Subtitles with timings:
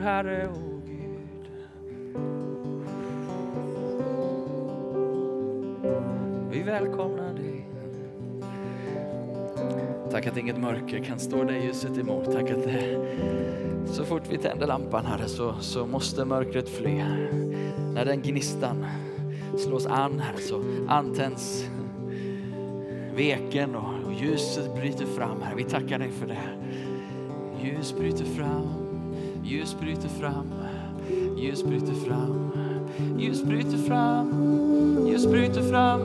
[0.00, 1.50] Herre och Gud.
[6.50, 7.66] Vi välkomnar dig.
[10.10, 12.32] Tack att inget mörker kan stå dig ljuset emot.
[12.32, 13.06] Tack att det,
[13.86, 17.04] så fort vi tänder lampan Herre så, så måste mörkret fly.
[17.94, 18.86] När den gnistan
[19.58, 21.64] slås an Herre så antänds
[23.14, 25.56] veken och, och ljuset bryter fram Herre.
[25.56, 26.38] Vi tackar dig för det.
[27.62, 28.79] Ljus bryter fram,
[29.44, 30.52] ljus bryter fram,
[31.36, 32.52] ljus bryter fram,
[33.18, 34.30] ljus bryter fram,
[35.08, 36.00] ljus bryter fram.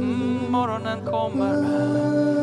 [0.00, 2.35] Mm, morgonen kommer.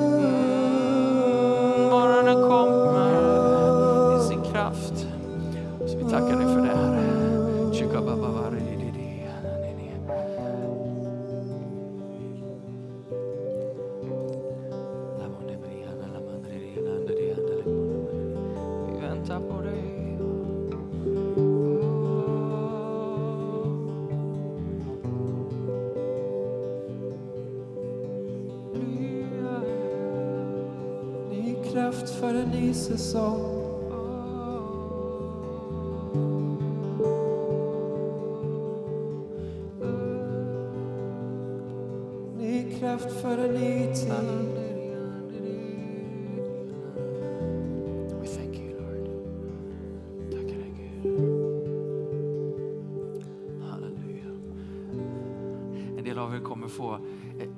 [56.44, 56.94] Kommer få
[57.40, 57.50] eh,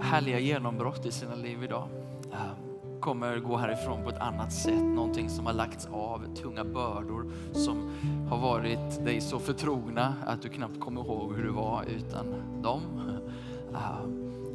[0.00, 1.88] härliga genombrott i sina liv idag.
[3.00, 4.82] Kommer gå härifrån på ett annat sätt.
[4.82, 7.90] Någonting som har lagts av, tunga bördor som
[8.30, 12.26] har varit dig så förtrogna att du knappt kommer ihåg hur du var utan
[12.62, 12.80] dem.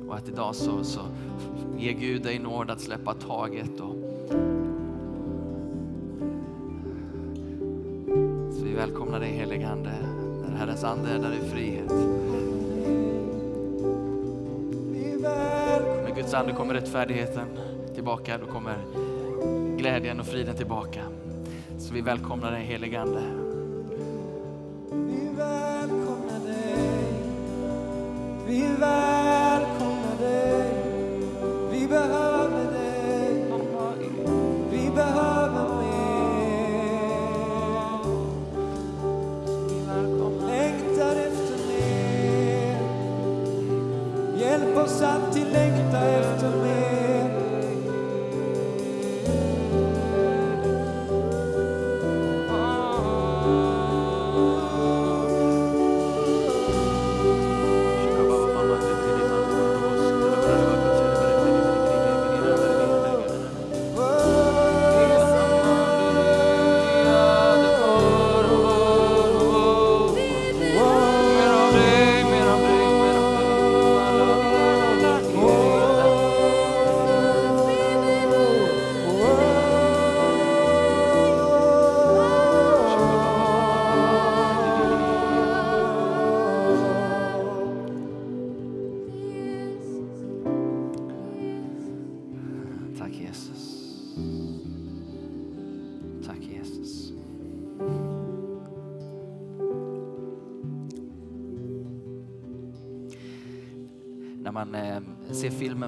[0.08, 1.00] Och att idag så, så
[1.78, 3.95] ger Gud dig nåd att släppa taget och
[8.52, 9.91] Så vi välkomnar dig helige Ande.
[10.41, 12.17] Där Herrens ande är där är frihet.
[16.28, 17.48] Guds ande kommer rättfärdigheten
[17.96, 18.38] tillbaka.
[18.38, 18.76] Då kommer
[19.78, 21.02] glädjen och friden tillbaka.
[21.80, 23.47] Så vi välkomnar dig helige Ande.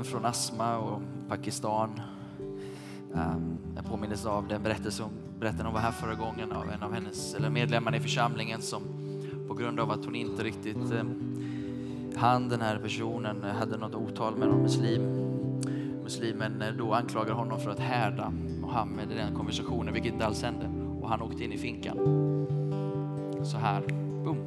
[0.04, 2.02] Ser från Asma och Pakistan.
[3.16, 6.70] Ehm, jag påminns av den berättelse hon berättade när hon var här förra gången av
[6.70, 8.82] en av hennes eller medlemmarna i församlingen som
[9.48, 11.04] på grund av att hon inte riktigt eh,
[12.16, 15.02] han den här personen eh, hade något otal med någon muslim
[16.04, 20.44] muslimen eh, då anklagar honom för att härda Mohammed i den konversationen, vilket inte alls
[20.44, 20.70] hände.
[21.02, 21.98] Och han åkte in i finkan.
[23.44, 23.82] Så här,
[24.24, 24.38] boom,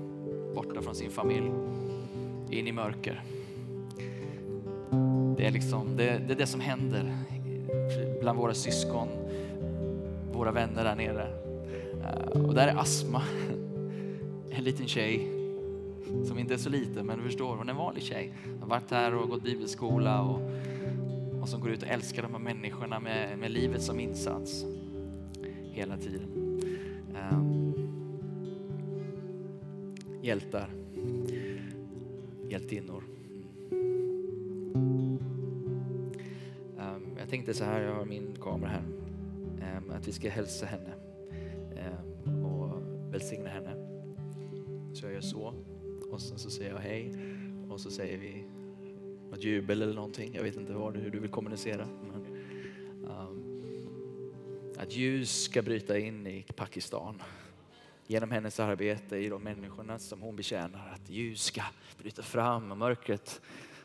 [0.55, 1.51] borta från sin familj,
[2.51, 3.23] in i mörker.
[5.43, 7.17] Det är, liksom, det, det är det som händer
[8.21, 9.09] bland våra syskon,
[10.33, 11.27] våra vänner där nere.
[12.03, 13.23] Eh, och där är Asma,
[14.51, 15.29] en liten tjej
[16.27, 18.33] som inte är så liten, men du förstår, hon är en vanlig tjej.
[18.45, 20.41] Hon har varit här och gått bibelskola och
[21.41, 24.65] och som går ut och älskar de här människorna med, med livet som insats
[25.63, 26.61] hela tiden.
[27.33, 27.75] Um,
[30.23, 30.71] hjältar,
[32.49, 33.05] hjältinnor.
[37.33, 38.83] Tänkte så här, jag har min kamera här,
[39.63, 40.95] ehm, att vi ska hälsa henne
[41.77, 42.83] ehm, och
[43.15, 43.75] välsigna henne.
[44.95, 45.55] Så jag gör så
[46.11, 47.13] och sen så säger jag hej
[47.71, 48.45] och så säger vi
[49.31, 50.35] något jubel eller någonting.
[50.35, 51.87] Jag vet inte vad, hur du vill kommunicera.
[51.87, 52.27] Men,
[53.05, 57.23] um, Att ljus ska bryta in i Pakistan
[58.07, 60.93] genom hennes arbete i de människorna som hon betjänar.
[60.95, 61.63] Att ljus ska
[61.99, 63.41] bryta fram och mörkret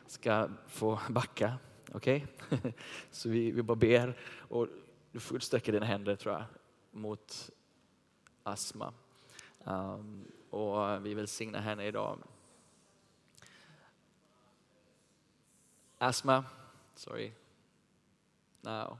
[0.07, 1.53] ska få backa.
[1.94, 2.28] Okej?
[2.51, 2.72] Okay?
[3.12, 4.68] Så vi, vi bara ber och
[5.12, 6.44] du får sträcka dina händer tror jag
[6.92, 7.50] mot
[8.44, 8.94] Asma.
[9.63, 12.19] Um, ehm, och vi välsignar henne idag.
[15.98, 16.44] Asma,
[16.95, 17.31] sorry.
[18.62, 18.98] Now.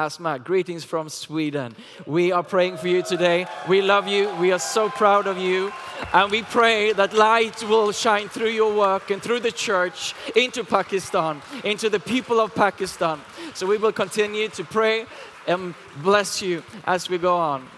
[0.00, 1.76] Asma, greetings from Sweden.
[2.06, 3.46] We are praying for you today.
[3.68, 4.34] We love you.
[4.36, 5.70] We are so proud of you.
[6.14, 10.64] And we pray that light will shine through your work and through the church into
[10.64, 13.20] Pakistan, into the people of Pakistan.
[13.52, 15.04] So we will continue to pray
[15.46, 17.68] and bless you as we go on.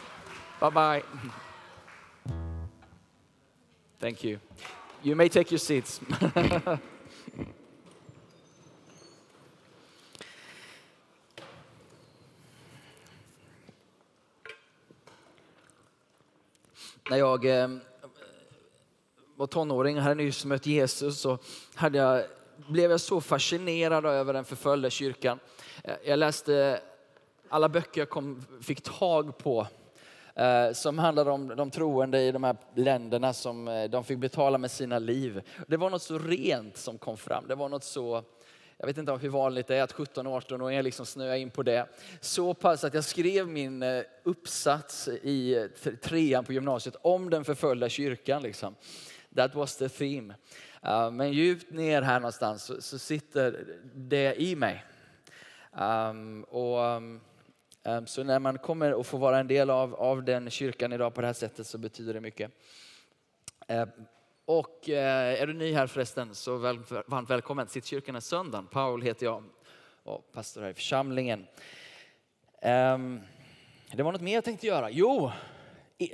[0.60, 1.02] Bye bye.
[3.98, 4.38] Thank you.
[5.02, 5.98] You may take your seats.
[17.10, 17.69] När jag eh,
[19.37, 21.38] var tonåring och hade nyss mött Jesus så
[21.75, 22.25] hade jag,
[22.69, 25.38] blev jag så fascinerad över den förföljda kyrkan.
[25.84, 26.81] Eh, jag läste
[27.49, 29.66] alla böcker jag kom, fick tag på
[30.34, 34.58] eh, som handlade om de troende i de här länderna som eh, de fick betala
[34.58, 35.43] med sina liv.
[35.66, 37.44] Det var något så rent som kom fram.
[37.48, 38.22] Det var något så
[38.82, 41.87] jag vet inte hur vanligt det är att 17-18-åringar liksom snöar in på det.
[42.20, 47.44] Så pass att jag skrev min eh, uppsats i eh, trean på gymnasiet om den
[47.44, 48.43] förföljda kyrkan.
[48.43, 48.75] Liksom.
[49.37, 50.34] That was the theme.
[50.87, 53.64] Uh, men djupt ner här någonstans så sitter
[53.94, 54.84] det i mig.
[55.73, 57.20] Um, och, um,
[57.84, 61.14] um så när man kommer och får vara en del av, av den kyrkan idag
[61.14, 62.50] på det här sättet så betyder det mycket.
[63.70, 63.84] Uh,
[64.44, 67.69] och eh, är du ny här förresten så väl, varmt välkommen.
[67.69, 68.67] Sitt kyrkan är söndagen.
[68.67, 69.44] Paul heter jag
[70.03, 71.47] och pastor här i församlingen.
[72.62, 73.21] Um,
[73.93, 74.91] det var något mer jag tänkte göra.
[74.91, 75.31] Jo,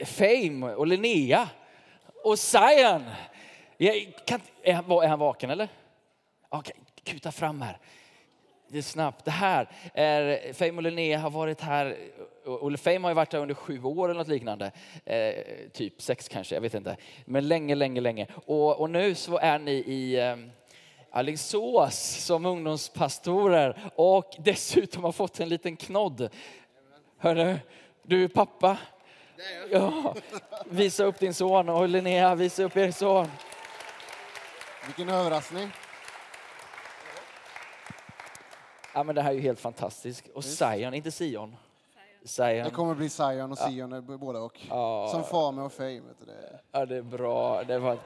[0.05, 1.49] Fame och Linnea
[2.25, 3.05] och Zion.
[3.77, 5.69] Jag kan, är, han, är han vaken eller?
[6.49, 7.79] Okej, okay, kuta fram här
[8.69, 9.25] det snabbt.
[9.25, 11.97] Det här är, Fame och Linnea har varit här,
[12.45, 14.73] och Fame har ju varit här under sju år eller något liknande.
[15.05, 15.35] Eh,
[15.73, 16.97] typ sex kanske, jag vet inte.
[17.25, 18.27] Men länge, länge, länge.
[18.47, 20.37] Och, och nu så är ni i eh,
[21.11, 26.29] Alingsås som ungdomspastorer och dessutom har fått en liten knodd.
[27.19, 27.57] Hörru,
[28.03, 28.79] du är pappa.
[29.71, 30.15] Ja,
[30.65, 33.29] visa upp din son och Linnea, visa upp er son.
[34.87, 35.71] Vilken överraskning.
[38.99, 40.25] Ja, men det här är ju helt fantastiskt.
[40.35, 41.57] Och Zion, inte Sion.
[42.25, 42.65] Zion.
[42.65, 44.01] Det kommer bli Zion och Sion, ja.
[44.01, 44.61] båda och.
[44.69, 45.09] Ja.
[45.13, 46.01] Som Fame och Fame.
[46.01, 46.61] Vet det.
[46.73, 47.65] Ja, det är bra.
[47.65, 47.99] Det var...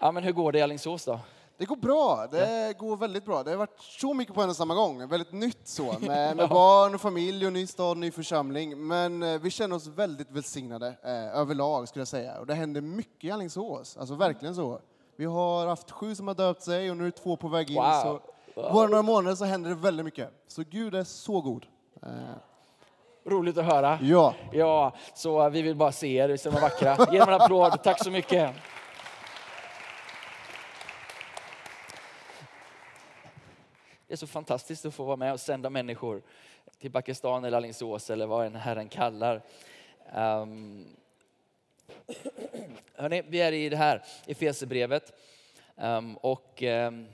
[0.00, 1.20] ja, men hur går det i Alingsås då?
[1.56, 2.26] Det går bra.
[2.30, 2.72] Det ja.
[2.72, 3.42] går väldigt bra.
[3.42, 5.08] Det har varit så mycket på en och samma gång.
[5.08, 5.94] Väldigt nytt så.
[6.00, 8.86] Med, med barn och familj och ny stad, ny församling.
[8.86, 12.38] Men eh, vi känner oss väldigt välsignade eh, överlag skulle jag säga.
[12.38, 13.96] Och det händer mycket i Alingsås.
[13.96, 14.80] Alltså verkligen så.
[15.16, 17.76] Vi har haft sju som har döpt sig och nu är två på väg in.
[17.76, 18.02] Wow.
[18.02, 18.20] Så
[18.62, 20.30] bara några månader så händer det väldigt mycket.
[20.46, 21.66] Så Gud är så god.
[22.02, 22.10] Eh.
[23.24, 23.98] Roligt att höra.
[24.02, 24.34] Ja.
[24.52, 26.96] Ja, så vi vill bara se er, vi är vackra.
[27.12, 28.54] Ge dem en applåd, tack så mycket.
[34.06, 36.22] Det är så fantastiskt att få vara med och sända människor
[36.80, 39.42] till Pakistan eller Alingsås eller vad en Herren kallar.
[40.14, 40.86] Um,
[42.94, 45.12] hörni, vi är i det här Efesierbrevet
[45.76, 47.06] um, och um,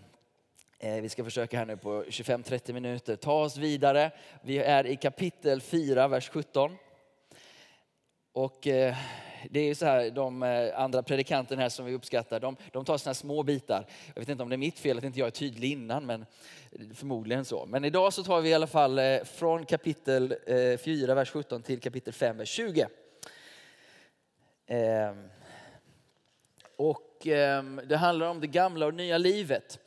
[0.85, 4.11] Eh, vi ska försöka här nu på 25-30 minuter ta oss vidare.
[4.43, 6.77] Vi är i kapitel 4, vers 17.
[8.33, 8.97] Och eh,
[9.51, 12.85] det är ju så här, de eh, andra predikanterna här som vi uppskattar, de, de
[12.85, 13.87] tar sina små bitar.
[14.15, 16.27] Jag vet inte om det är mitt fel att inte jag är tydlig innan, men
[16.95, 17.67] förmodligen så.
[17.67, 20.37] Men idag så tar vi i alla fall från kapitel
[20.79, 22.87] 4, vers 17 till kapitel 5, vers 20.
[24.67, 25.29] Ehm,
[26.77, 29.79] och ehm, det handlar om det gamla och nya livet.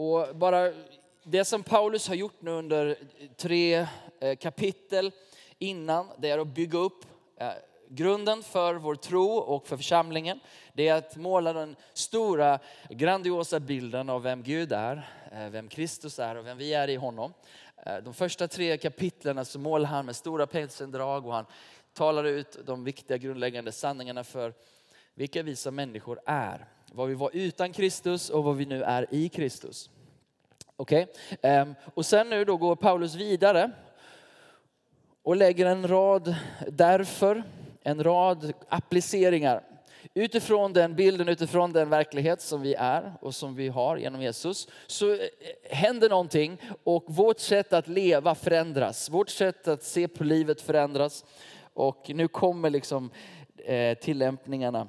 [0.00, 0.72] Och bara
[1.22, 2.96] det som Paulus har gjort nu under
[3.36, 3.86] tre
[4.20, 5.12] eh, kapitel
[5.58, 7.04] innan, det är att bygga upp
[7.36, 7.52] eh,
[7.88, 10.40] grunden för vår tro och för församlingen.
[10.72, 16.18] Det är att måla den stora grandiosa bilden av vem Gud är, eh, vem Kristus
[16.18, 17.34] är och vem vi är i honom.
[18.02, 21.46] De första tre kapitlen så målar han med stora penseldrag och han
[21.92, 24.54] talar ut de viktiga grundläggande sanningarna för
[25.14, 26.66] vilka vi som människor är.
[26.92, 29.90] Vad vi var utan Kristus och vad vi nu är i Kristus.
[30.76, 31.06] Okej?
[31.30, 31.74] Okay?
[31.94, 33.70] Och sen nu då går Paulus vidare
[35.22, 36.34] och lägger en rad
[36.68, 37.42] därför,
[37.82, 39.62] en rad appliceringar
[40.14, 44.68] utifrån den bilden, utifrån den verklighet som vi är och som vi har genom Jesus,
[44.86, 45.18] så eh,
[45.70, 49.10] händer någonting och vårt sätt att leva förändras.
[49.10, 51.24] Vårt sätt att se på livet förändras.
[51.74, 53.10] Och nu kommer liksom
[53.56, 54.88] eh, tillämpningarna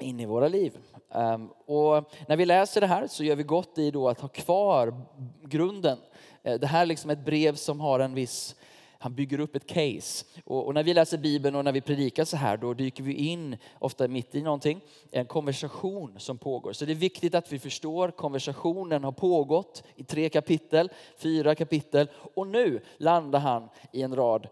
[0.00, 0.78] in i våra liv.
[1.10, 4.28] Ehm, och när vi läser det här så gör vi gott i då att ha
[4.28, 4.94] kvar
[5.42, 5.98] grunden.
[6.42, 8.56] Eh, det här är liksom ett brev som har en viss
[9.02, 10.26] han bygger upp ett case.
[10.44, 13.14] Och, och, när vi läser Bibeln och när vi predikar så här, då dyker vi
[13.14, 14.80] in, ofta mitt i någonting,
[15.10, 16.72] en konversation som pågår.
[16.72, 22.10] Så det är viktigt att vi förstår, konversationen har pågått i tre kapitel, fyra kapitel
[22.34, 24.48] och nu landar han i en rad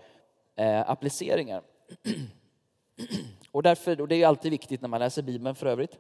[0.57, 1.63] eh, appliceringar.
[3.53, 5.99] Och, därför, och det är alltid viktigt när man läser Bibeln för övrigt,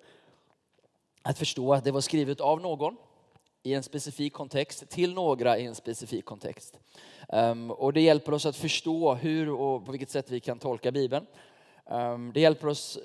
[1.22, 2.96] att förstå att det var skrivet av någon
[3.62, 6.78] i en specifik kontext till några i en specifik kontext.
[7.28, 10.92] Um, och det hjälper oss att förstå hur och på vilket sätt vi kan tolka
[10.92, 11.26] Bibeln.
[11.84, 12.98] Um, det hjälper oss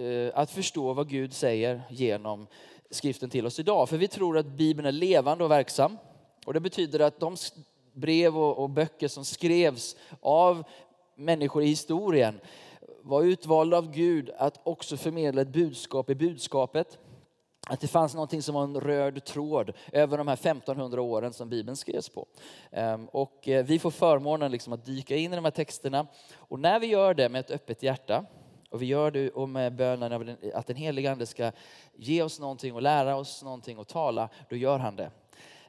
[0.00, 2.46] uh, att förstå vad Gud säger genom
[2.90, 3.88] skriften till oss idag.
[3.88, 5.98] För vi tror att Bibeln är levande och verksam.
[6.46, 7.36] Och det betyder att de
[7.92, 10.64] brev och, och böcker som skrevs av
[11.14, 12.40] människor i historien
[13.02, 16.98] var utvald av Gud att också förmedla ett budskap i budskapet.
[17.66, 21.48] Att det fanns någonting som var en röd tråd över de här 1500 åren som
[21.48, 22.26] Bibeln skrevs på.
[22.70, 26.06] Ehm, och eh, vi får förmånen liksom att dyka in i de här texterna.
[26.36, 28.24] Och när vi gör det med ett öppet hjärta
[28.70, 31.52] och vi gör det och med bönen att den helige Ande ska
[31.94, 35.10] ge oss någonting och lära oss någonting och tala, då gör han det.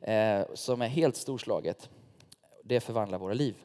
[0.01, 1.89] Ehm, som är helt storslaget.
[2.63, 3.55] Det förvandlar våra liv.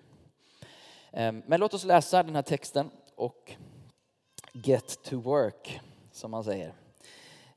[1.12, 3.52] Ehm, men låt oss läsa den här texten och
[4.52, 5.80] get to work,
[6.12, 6.74] som man säger.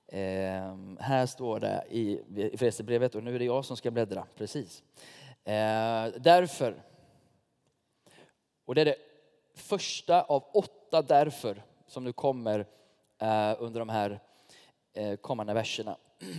[0.08, 2.22] Eh, här står det i
[2.54, 4.84] Efesierbrevet, och nu är det jag som ska bläddra, precis.
[5.44, 6.84] Eh, därför,
[8.66, 8.96] och det är det
[9.56, 12.60] första av åtta därför som nu kommer
[13.20, 14.20] eh, under de här
[14.94, 15.98] eh, kommande verserna.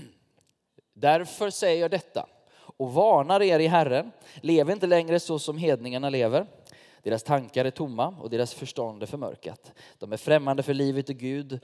[0.94, 6.10] Därför säger jag detta och varnar er i Herren, lev inte längre så som hedningarna
[6.10, 6.46] lever
[7.02, 9.72] deras tankar är tomma och deras förstånd är förmörkat.
[9.98, 11.60] De är främmande för livet och Gud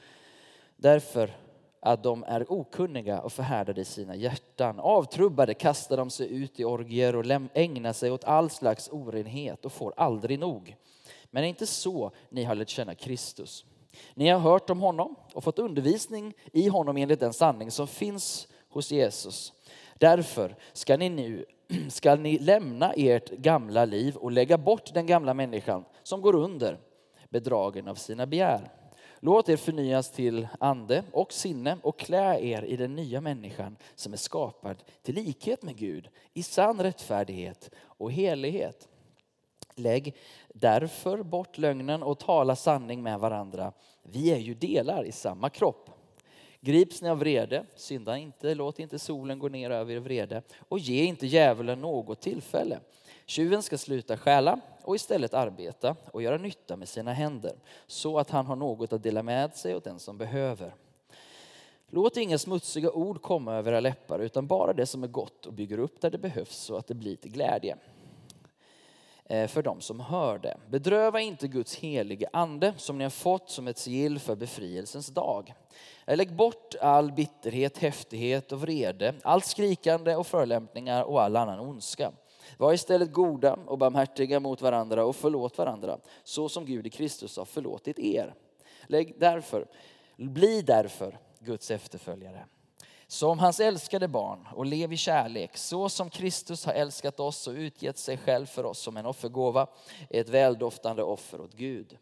[0.77, 1.37] därför
[1.81, 4.81] att de är okunniga och förhärdade i sina hjärtan.
[4.81, 9.73] Avtrubbade kastar de sig ut i orgier och ägnar sig åt all slags orenhet och
[9.73, 10.77] får aldrig nog.
[11.31, 13.65] Men det är inte så ni har lärt känna Kristus.
[14.15, 18.49] Ni har hört om honom och fått undervisning i honom enligt den sanning som finns
[18.69, 19.53] hos Jesus.
[19.99, 21.45] Därför ska ni nu
[21.89, 26.79] ska ni lämna ert gamla liv och lägga bort den gamla människan som går under
[27.29, 28.71] bedragen av sina begär.
[29.21, 34.13] Låt er förnyas till ande och sinne och klä er i den nya människan som
[34.13, 38.89] är skapad till likhet med Gud i sann rättfärdighet och helighet.
[39.75, 40.17] Lägg
[40.49, 43.73] därför bort lögnen och tala sanning med varandra.
[44.03, 45.98] Vi är ju delar i samma kropp.
[46.69, 50.79] Grips ni av vrede, synda inte, låt inte solen gå ner över er vrede och
[50.79, 52.81] ge inte djävulen något tillfälle.
[53.27, 57.57] Tjuven ska sluta stjäla och istället arbeta och göra nytta med sina händer
[57.87, 60.75] så att han har något att dela med sig åt den som behöver.
[61.91, 65.53] Låt inga smutsiga ord komma över era läppar utan bara det som är gott och
[65.53, 67.77] bygger upp där det behövs så att det blir till glädje.
[69.31, 70.57] Eh, för dem som hör det.
[70.69, 75.55] Bedröva inte Guds helige ande som ni har fått som ett sigill för befrielsens dag.
[76.07, 81.61] Eh, lägg bort all bitterhet, häftighet och vrede, allt skrikande och förolämpningar och all annan
[81.61, 82.13] ondska.
[82.57, 87.37] Var istället goda och barmhärtiga mot varandra och förlåt varandra, så som Gud i Kristus
[87.37, 88.35] har förlåtit er.
[88.87, 89.67] Lägg därför,
[90.17, 92.45] bli därför Guds efterföljare
[93.11, 97.55] som hans älskade barn och lev i kärlek så som Kristus har älskat oss och
[97.55, 99.67] utgett sig själv för oss som en offergåva,
[100.11, 101.99] ett väldoftande offer åt Gud.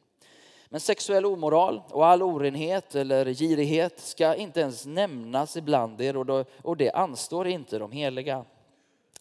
[0.68, 6.16] Men sexuell omoral och all orenhet eller girighet ska inte ens nämnas ibland er
[6.62, 8.44] och det anstår inte de heliga.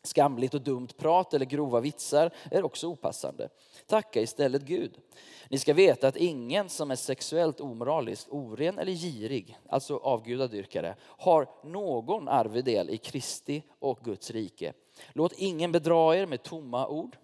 [0.06, 3.50] Skamligt och dumt prat eller grova vitsar är också opassande.
[3.88, 4.98] Tacka istället Gud.
[5.50, 11.48] Ni ska veta att ingen som är sexuellt omoralisk, oren eller girig, alltså avgudadyrkare, har
[11.64, 14.74] någon arvedel i Kristi och Guds rike.
[15.14, 17.18] Låt ingen bedra er med tomma ord.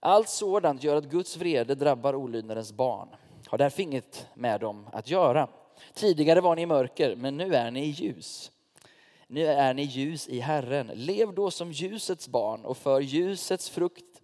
[0.00, 3.08] Allt sådant gör att Guds vrede drabbar olydnadens barn.
[3.46, 5.48] Har därför inget med dem att göra.
[5.94, 8.50] Tidigare var ni i mörker, men nu är ni i ljus.
[9.34, 10.90] Nu är ni ljus i Herren.
[10.94, 14.22] Lev då som ljusets barn och för ljusets frukt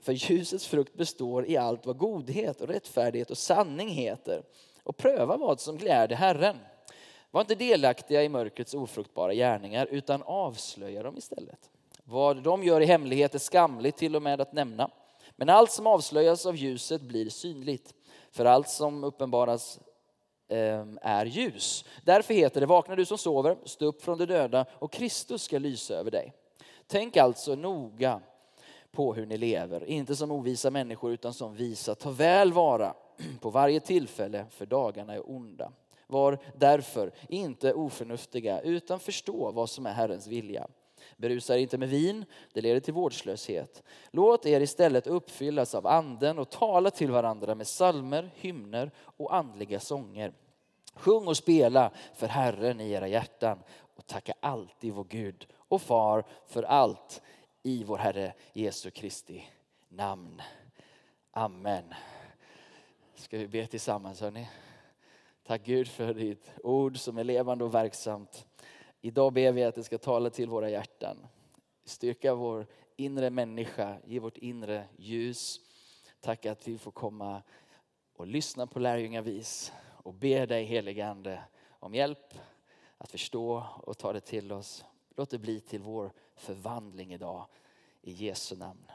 [0.00, 4.42] för ljusets frukt består i allt vad godhet och rättfärdighet och sanning heter.
[4.82, 6.56] Och pröva vad som gläder Herren.
[7.30, 11.70] Var inte delaktiga i mörkrets ofruktbara gärningar utan avslöja dem istället.
[12.04, 14.90] Vad de gör i hemlighet är skamligt till och med att nämna.
[15.36, 17.94] Men allt som avslöjas av ljuset blir synligt.
[18.30, 19.80] För allt som uppenbaras
[20.48, 21.84] Ehm, är ljus.
[22.04, 25.58] Därför heter det, vakna du som sover, stå upp från de döda och Kristus ska
[25.58, 26.32] lysa över dig.
[26.86, 28.20] Tänk alltså noga
[28.92, 31.94] på hur ni lever, inte som ovisa människor utan som visa.
[31.94, 32.94] Ta väl vara
[33.40, 35.72] på varje tillfälle, för dagarna är onda.
[36.06, 40.66] Var därför inte oförnuftiga, utan förstå vad som är Herrens vilja.
[41.16, 43.82] Berusa er inte med vin, det leder till vårdslöshet.
[44.10, 49.80] Låt er istället uppfyllas av anden och tala till varandra med salmer, hymner och andliga
[49.80, 50.32] sånger.
[50.94, 56.24] Sjung och spela för Herren i era hjärtan och tacka alltid vår Gud och Far
[56.46, 57.22] för allt
[57.62, 59.44] i vår Herre Jesu Kristi
[59.88, 60.42] namn.
[61.30, 61.94] Amen.
[63.14, 64.48] Ska vi be tillsammans hörni?
[65.46, 68.45] Tack Gud för ditt ord som är levande och verksamt.
[69.06, 71.26] Idag ber vi att det ska tala till våra hjärtan.
[71.84, 75.60] Styrka vår inre människa, ge vårt inre ljus.
[76.20, 77.42] Tack att vi får komma
[78.16, 79.72] och lyssna på lärjungavis
[80.02, 82.34] och be dig helige Ande om hjälp
[82.98, 84.84] att förstå och ta det till oss.
[85.16, 87.46] Låt det bli till vår förvandling idag
[88.02, 88.90] i Jesu namn.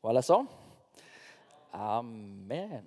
[0.00, 0.46] Och alla sa?
[1.70, 2.86] Amen.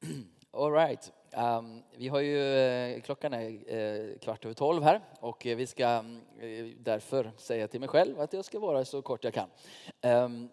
[0.56, 1.12] All right.
[1.36, 5.66] Um, vi har ju, eh, klockan är eh, kvart över tolv här och eh, vi
[5.66, 9.34] ska mm, eh, därför säga till mig själv att jag ska vara så kort jag
[9.34, 9.48] kan.
[10.02, 10.48] Um,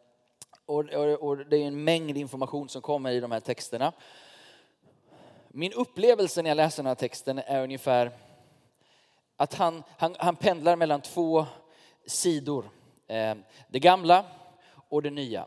[0.66, 3.94] och, och, och, det är en mängd information som kommer i de här texterna.
[5.48, 8.12] Min upplevelse när jag läser den här texten är ungefär
[9.38, 11.46] att han, han, han pendlar mellan två
[12.06, 12.70] sidor.
[13.08, 13.36] Eh,
[13.68, 14.26] det gamla
[14.90, 15.46] och det nya.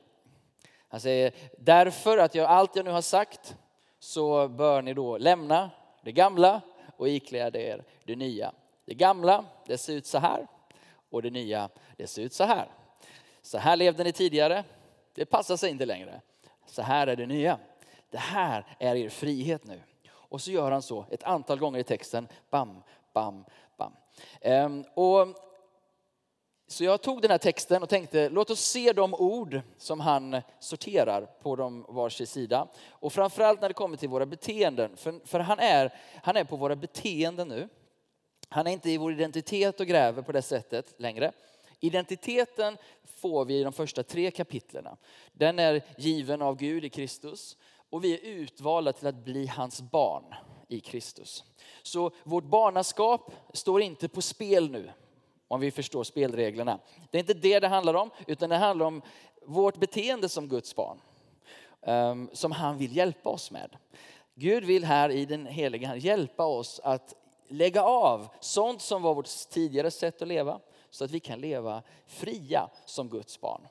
[0.88, 3.56] Han säger, därför att jag allt jag nu har sagt
[4.04, 5.70] så bör ni då lämna
[6.02, 6.61] det gamla
[6.96, 8.52] och ikläda er det nya.
[8.84, 10.46] Det gamla, det ser ut så här
[11.11, 12.68] och det nya, det ser ut så här.
[13.42, 14.64] Så här levde ni tidigare,
[15.14, 16.20] det passar sig inte längre.
[16.66, 17.58] Så här är det nya.
[18.11, 19.80] Det här är er frihet nu.
[20.12, 22.28] Och så gör han så ett antal gånger i texten.
[22.50, 22.82] Bam,
[23.12, 23.44] bam,
[23.76, 23.92] bam.
[24.40, 25.28] Ehm, och
[26.66, 30.40] så jag tog den här texten och tänkte låt oss se de ord som han
[30.61, 32.69] sorterar på de varsin sida.
[32.89, 34.97] Och framförallt när det kommer till våra beteenden.
[34.97, 37.69] För, för han, är, han är på våra beteenden nu.
[38.49, 41.32] Han är inte i vår identitet och gräver på det sättet längre.
[41.80, 44.97] Identiteten får vi i de första tre kapitlerna.
[45.32, 47.56] Den är given av Gud i Kristus
[47.91, 50.34] och vi är utvalda till att bli hans barn
[50.69, 51.45] i Kristus.
[51.82, 54.91] Så vårt barnaskap står inte på spel nu,
[55.49, 56.78] om vi förstår spelreglerna.
[57.11, 59.02] Det är inte det det handlar om, utan det handlar om
[59.43, 61.00] vårt beteende som Guds barn.
[61.87, 63.76] Ehm, som han vill hjälpa oss med.
[64.35, 67.15] Gud vill här i den heliga Ande hjälpa oss att
[67.49, 71.83] lägga av sånt som var vårt tidigare sätt att leva, så att vi kan leva
[72.07, 73.67] fria som Guds barn.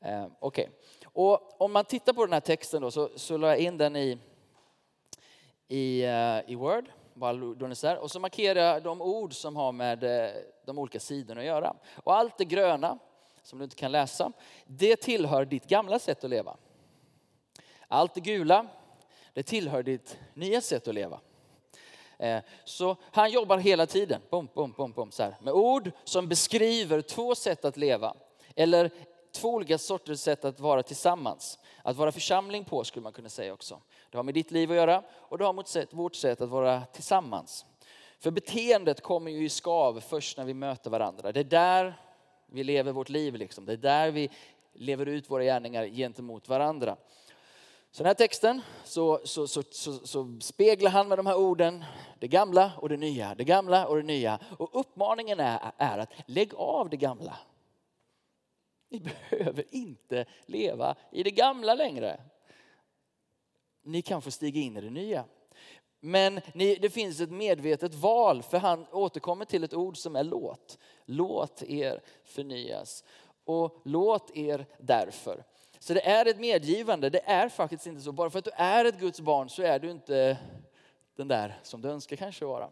[0.00, 0.66] Ehm, okay.
[1.04, 3.96] och om man tittar på den här texten då, så, så la jag in den
[3.96, 4.18] i,
[5.68, 6.84] i, uh, i Word
[8.00, 10.30] och så markerar jag de ord som har med eh,
[10.64, 11.76] de olika sidorna att göra.
[11.94, 12.98] Och allt det gröna
[13.42, 14.32] som du inte kan läsa,
[14.66, 16.56] det tillhör ditt gamla sätt att leva.
[17.88, 18.66] Allt det gula,
[19.32, 21.20] det tillhör ditt nya sätt att leva.
[22.18, 26.28] Eh, så han jobbar hela tiden bom, bom, bom, bom, så här, med ord som
[26.28, 28.14] beskriver två sätt att leva.
[28.56, 28.90] Eller
[29.34, 31.58] två olika sorters sätt att vara tillsammans.
[31.82, 33.80] Att vara församling på skulle man kunna säga också.
[34.10, 36.82] Det har med ditt liv att göra och det har med vårt sätt att vara
[36.92, 37.66] tillsammans.
[38.18, 41.32] För beteendet kommer ju i skav först när vi möter varandra.
[41.32, 41.94] Det är där
[42.46, 43.34] vi lever vårt liv.
[43.34, 43.66] Liksom.
[43.66, 44.30] Det är där vi
[44.72, 46.96] lever ut våra gärningar gentemot varandra.
[47.90, 49.62] Så den här texten så, så, så,
[50.04, 51.84] så, speglar han med de här orden
[52.18, 54.38] det gamla och det nya, det gamla och det nya.
[54.58, 57.36] Och uppmaningen är, är att lägg av det gamla.
[58.94, 62.20] Ni behöver inte leva i det gamla längre.
[63.82, 65.24] Ni kan få stiga in i det nya.
[66.00, 70.24] Men ni, det finns ett medvetet val, för han återkommer till ett ord som är
[70.24, 70.78] låt.
[71.04, 73.04] Låt er förnyas
[73.44, 75.44] och låt er därför.
[75.78, 78.12] Så det är ett medgivande, det är faktiskt inte så.
[78.12, 80.38] Bara för att du är ett Guds barn så är du inte
[81.16, 82.68] den där som du önskar kanske vara.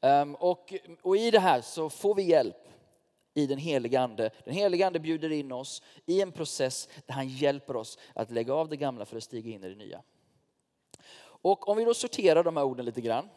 [0.00, 2.59] Ehm, och, och i det här så får vi hjälp
[3.40, 4.30] i den heliga ande.
[4.44, 8.54] Den heliga ande bjuder in oss i en process där han hjälper oss att lägga
[8.54, 10.02] av det gamla för att stiga in i det nya.
[11.22, 13.28] Och om vi då sorterar de här orden lite grann.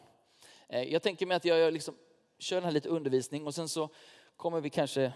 [0.68, 1.94] Eh, jag tänker mig att jag liksom
[2.38, 3.88] kör den här lite undervisning och sen så
[4.36, 5.12] kommer vi kanske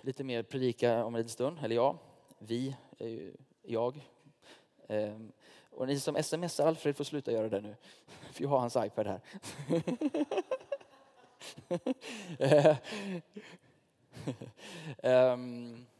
[0.00, 1.58] lite mer predika om en liten stund.
[1.62, 1.98] Eller ja,
[2.38, 2.76] vi,
[3.62, 4.00] jag.
[4.88, 5.32] Ehm,
[5.70, 7.76] och ni som smsar Alfred får sluta göra det nu.
[8.32, 9.20] För jag har hans iPad här.
[12.38, 12.76] Eh,
[15.02, 15.86] um,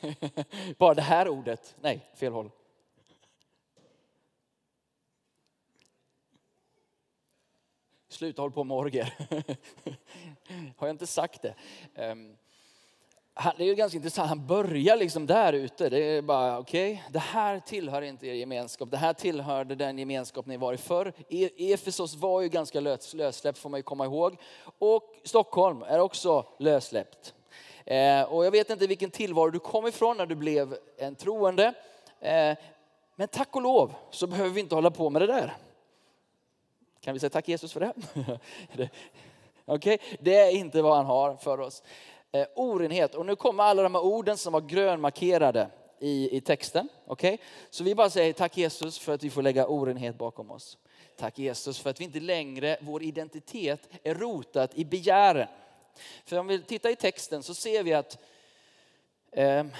[0.78, 1.76] Bara det här ordet.
[1.80, 2.50] Nej, fel håll.
[8.08, 9.14] Sluta hålla på med orger.
[10.76, 11.54] Har jag inte sagt det?
[11.94, 12.36] Um,
[13.38, 15.88] han, det är ju ganska intressant, han börjar liksom där ute.
[15.88, 18.90] Det är bara, okej, okay, det här tillhör inte er gemenskap.
[18.90, 21.12] Det här tillhörde den gemenskap ni var i förr.
[21.28, 24.36] E, Efesos var ju ganska lös, lössläppt får man ju komma ihåg.
[24.78, 27.34] Och Stockholm är också lössläppt.
[27.84, 31.74] Eh, och jag vet inte vilken tillvaro du kom ifrån när du blev en troende.
[32.20, 32.56] Eh,
[33.16, 35.56] men tack och lov så behöver vi inte hålla på med det där.
[37.00, 37.92] Kan vi säga tack Jesus för det?
[38.72, 38.88] det
[39.68, 40.16] Okej, okay?
[40.20, 41.82] det är inte vad han har för oss
[42.40, 43.14] eh, orenhet.
[43.14, 46.88] Och nu kommer alla de här orden som var grönmarkerade i, i texten.
[47.06, 47.38] Okay?
[47.70, 50.78] Så vi bara säger tack Jesus för att vi får lägga orenhet bakom oss.
[51.16, 55.48] Tack Jesus för att vi inte längre, vår identitet är rotat i begären.
[56.24, 58.18] För om vi tittar i texten så ser vi att
[59.32, 59.70] ehm,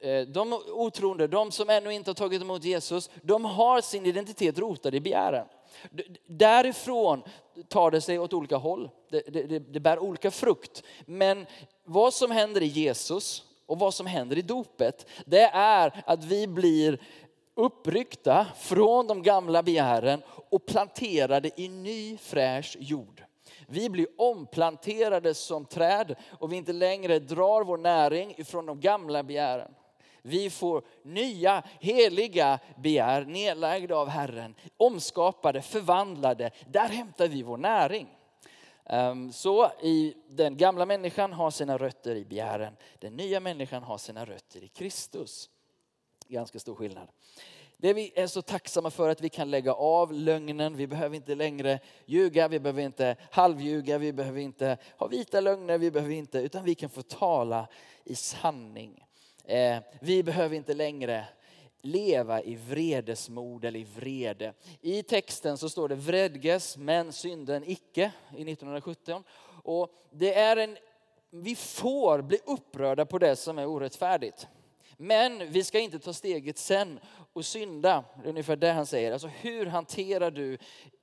[0.00, 4.58] eh, de otroende, de som ännu inte har tagit emot Jesus, de har sin identitet
[4.58, 5.46] rotad i begären.
[6.26, 7.22] Därifrån
[7.68, 8.90] tar det sig åt olika håll.
[9.10, 10.82] Det, det, det bär olika frukt.
[11.06, 11.46] Men
[11.84, 16.46] vad som händer i Jesus och vad som händer i dopet, det är att vi
[16.46, 17.00] blir
[17.54, 23.22] uppryckta från de gamla begären och planterade i ny fräsch jord.
[23.68, 29.22] Vi blir omplanterade som träd och vi inte längre drar vår näring ifrån de gamla
[29.22, 29.74] begären.
[30.26, 36.50] Vi får nya heliga begär nedlagda av Herren, omskapade, förvandlade.
[36.68, 38.08] Där hämtar vi vår näring.
[38.84, 42.76] Ehm, så i den gamla människan har sina rötter i begären.
[42.98, 45.50] Den nya människan har sina rötter i Kristus.
[46.28, 47.08] Ganska stor skillnad.
[47.76, 50.76] Det vi är så tacksamma för att vi kan lägga av lögnen.
[50.76, 55.78] Vi behöver inte längre ljuga, vi behöver inte halvljuga, vi behöver inte ha vita lögner,
[55.78, 57.68] vi behöver inte, utan vi kan få tala
[58.04, 59.05] i sanning.
[59.46, 61.24] Eh, vi behöver inte längre
[61.82, 64.52] leva i vredesmod eller i vrede.
[64.80, 69.24] I texten så står det vredges men synden icke i 1917.
[69.62, 70.76] Och det är en,
[71.30, 74.46] vi får bli upprörda på det som är orättfärdigt.
[74.96, 77.00] Men vi ska inte ta steget sen
[77.32, 78.04] och synda.
[78.22, 79.12] Det är ungefär det han säger.
[79.12, 80.58] Alltså hur hanterar du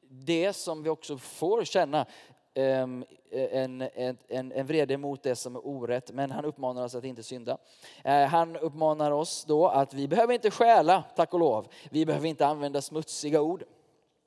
[0.10, 2.06] det som vi också får känna
[2.56, 7.04] Ehm, en, en, en vrede mot det som är orätt, men han uppmanar oss att
[7.04, 7.58] inte synda.
[8.04, 11.68] Eh, han uppmanar oss då att vi behöver inte stjäla, tack och lov.
[11.90, 13.64] Vi behöver inte använda smutsiga ord.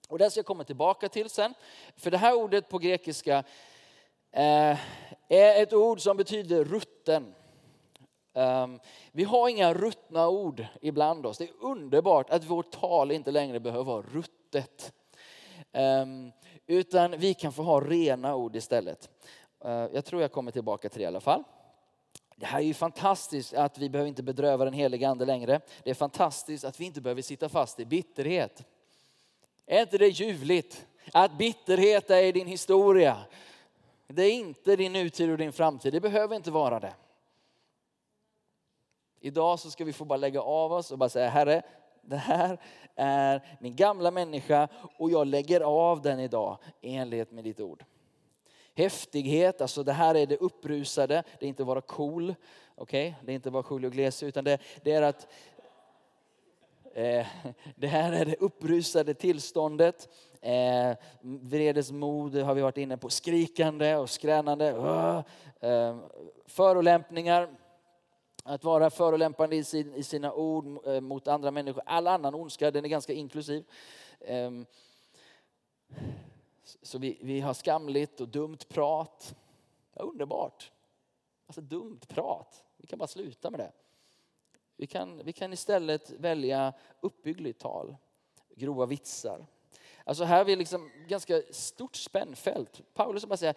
[0.09, 1.55] Och det ska jag komma tillbaka till sen.
[1.97, 3.45] För det här ordet på grekiska
[4.33, 4.79] eh,
[5.29, 7.35] är ett ord som betyder rutten.
[8.35, 8.81] Ehm,
[9.13, 11.39] vi har inga ruttna ord ibland oss.
[11.39, 14.93] Det är underbart att vårt tal inte längre behöver vara ruttet.
[15.73, 16.33] Ehm,
[16.67, 19.11] utan vi kan få ha rena ord istället.
[19.65, 21.45] Eh, jag tror jag kommer tillbaka till det i alla fall.
[22.37, 25.61] Det här är ju fantastiskt att vi behöver inte bedröva den heliga ande längre.
[25.83, 28.65] Det är fantastiskt att vi inte behöver sitta fast i bitterhet.
[29.67, 30.87] Är inte det ljuvligt?
[31.13, 33.17] Att bitterhet är din historia.
[34.07, 35.93] Det är inte din nutid och din framtid.
[35.93, 36.95] Det behöver inte vara det.
[39.21, 41.63] Idag så ska vi få bara lägga av oss och bara säga Herre,
[42.07, 42.59] det här
[42.95, 47.85] är min gamla människa och jag lägger av den idag i enlighet med ditt ord.
[48.75, 52.35] Häftighet, alltså det här är det upprusade, det är inte att vara cool,
[52.77, 53.15] okay?
[53.23, 55.29] det är inte att vara sjuklig och gles, utan det, det är att
[56.95, 57.27] eh,
[57.77, 60.09] det här är det upprusade tillståndet.
[60.41, 65.97] Eh, vredesmod har vi varit inne på, skrikande och skränande, uh,
[66.47, 67.49] förolämpningar,
[68.47, 71.83] att vara förolämpande i sina ord eh, mot andra människor.
[71.87, 73.65] All annan ondska, den är ganska inklusiv.
[74.21, 74.67] Ehm,
[76.83, 79.35] så vi, vi har skamligt och dumt prat.
[79.95, 80.73] Ja, underbart.
[81.47, 82.65] Alltså dumt prat.
[82.77, 83.73] Vi kan bara sluta med det.
[84.77, 87.97] Vi kan, vi kan istället välja uppbyggligt tal,
[88.57, 89.47] grova vitsar.
[90.05, 92.83] Alltså här har vi liksom ganska stort spännfält.
[92.95, 93.55] Paulus bara säger,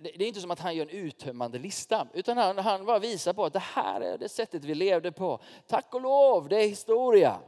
[0.00, 3.32] det är inte som att han gör en uttömmande lista, utan han, han bara visar
[3.32, 5.40] på att det här är det sättet vi levde på.
[5.66, 7.40] Tack och lov, det är historia.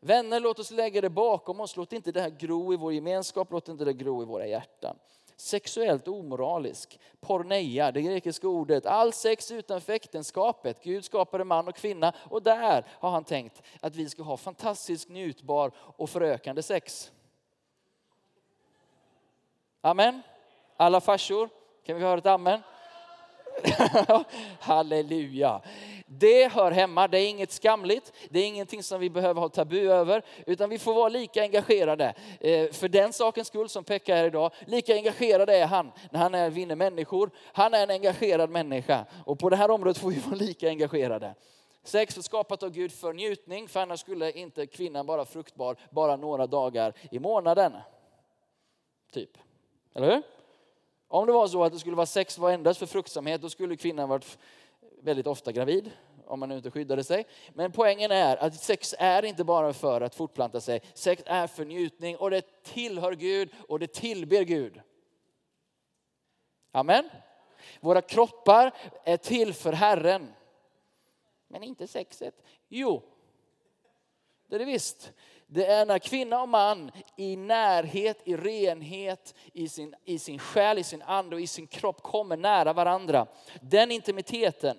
[0.00, 1.76] Vänner, låt oss lägga det bakom oss.
[1.76, 4.96] Låt inte det här gro i vår gemenskap, låt inte det gro i våra hjärtan.
[5.36, 10.82] Sexuellt omoralisk, porneia, det grekiska ordet, all sex utanför äktenskapet.
[10.82, 15.08] Gud skapade man och kvinna och där har han tänkt att vi ska ha fantastiskt
[15.08, 17.12] njutbar och förökande sex.
[19.80, 20.22] Amen.
[20.76, 21.48] Alla farsor,
[21.88, 22.62] kan vi höra ett amen?
[24.60, 25.60] Halleluja.
[26.06, 29.90] Det hör hemma, det är inget skamligt, det är ingenting som vi behöver ha tabu
[29.90, 32.14] över, utan vi får vara lika engagerade.
[32.40, 36.34] Eh, för den sakens skull som Pekka är idag, lika engagerad är han när han
[36.34, 37.30] är, vinner människor.
[37.52, 41.34] Han är en engagerad människa och på det här området får vi vara lika engagerade.
[41.82, 46.16] Sex är skapat av Gud för njutning, för annars skulle inte kvinnan vara fruktbar bara
[46.16, 47.72] några dagar i månaden.
[49.12, 49.30] Typ.
[49.94, 50.37] Eller hur?
[51.08, 53.76] Om det var så att det skulle vara sex var endast för fruktsamhet, då skulle
[53.76, 54.38] kvinnan varit
[55.00, 55.90] väldigt ofta gravid,
[56.26, 57.26] om man nu inte skyddade sig.
[57.54, 60.80] Men poängen är att sex är inte bara för att fortplanta sig.
[60.94, 64.80] Sex är för njutning och det tillhör Gud och det tillber Gud.
[66.72, 67.10] Amen.
[67.80, 70.34] Våra kroppar är till för Herren.
[71.48, 72.42] Men inte sexet.
[72.68, 73.02] Jo,
[74.46, 75.12] det är det visst.
[75.50, 80.78] Det är när kvinna och man i närhet, i renhet, i sin, i sin själ,
[80.78, 83.26] i sin ande och i sin kropp kommer nära varandra.
[83.60, 84.76] Den intimiteten,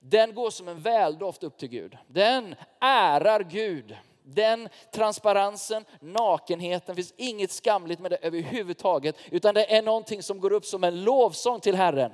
[0.00, 1.98] den går som en väldoft upp till Gud.
[2.06, 3.96] Den ärar Gud.
[4.22, 9.16] Den transparensen, nakenheten, finns inget skamligt med det överhuvudtaget.
[9.30, 12.12] Utan det är någonting som går upp som en lovsång till Herren.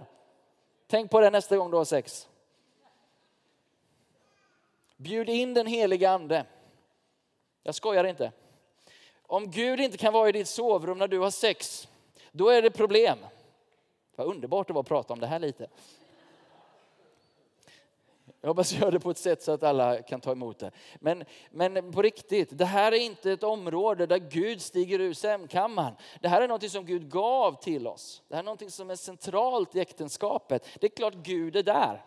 [0.87, 2.29] Tänk på det nästa gång du har sex.
[4.97, 6.47] Bjud in den heliga ande.
[7.67, 8.33] Jag skojar inte.
[9.23, 11.89] Om Gud inte kan vara i ditt sovrum när du har sex,
[12.33, 13.19] då är det problem.
[14.17, 15.69] Vad underbart det var att prata om det här lite.
[18.41, 20.71] Jag hoppas jag gör det på ett sätt så att alla kan ta emot det.
[21.01, 25.95] Men, men på riktigt, det här är inte ett område där Gud stiger ur sämkammaren.
[26.21, 28.23] Det här är något som Gud gav till oss.
[28.29, 30.69] Det här är något som är centralt i äktenskapet.
[30.81, 32.05] Det är klart Gud är där.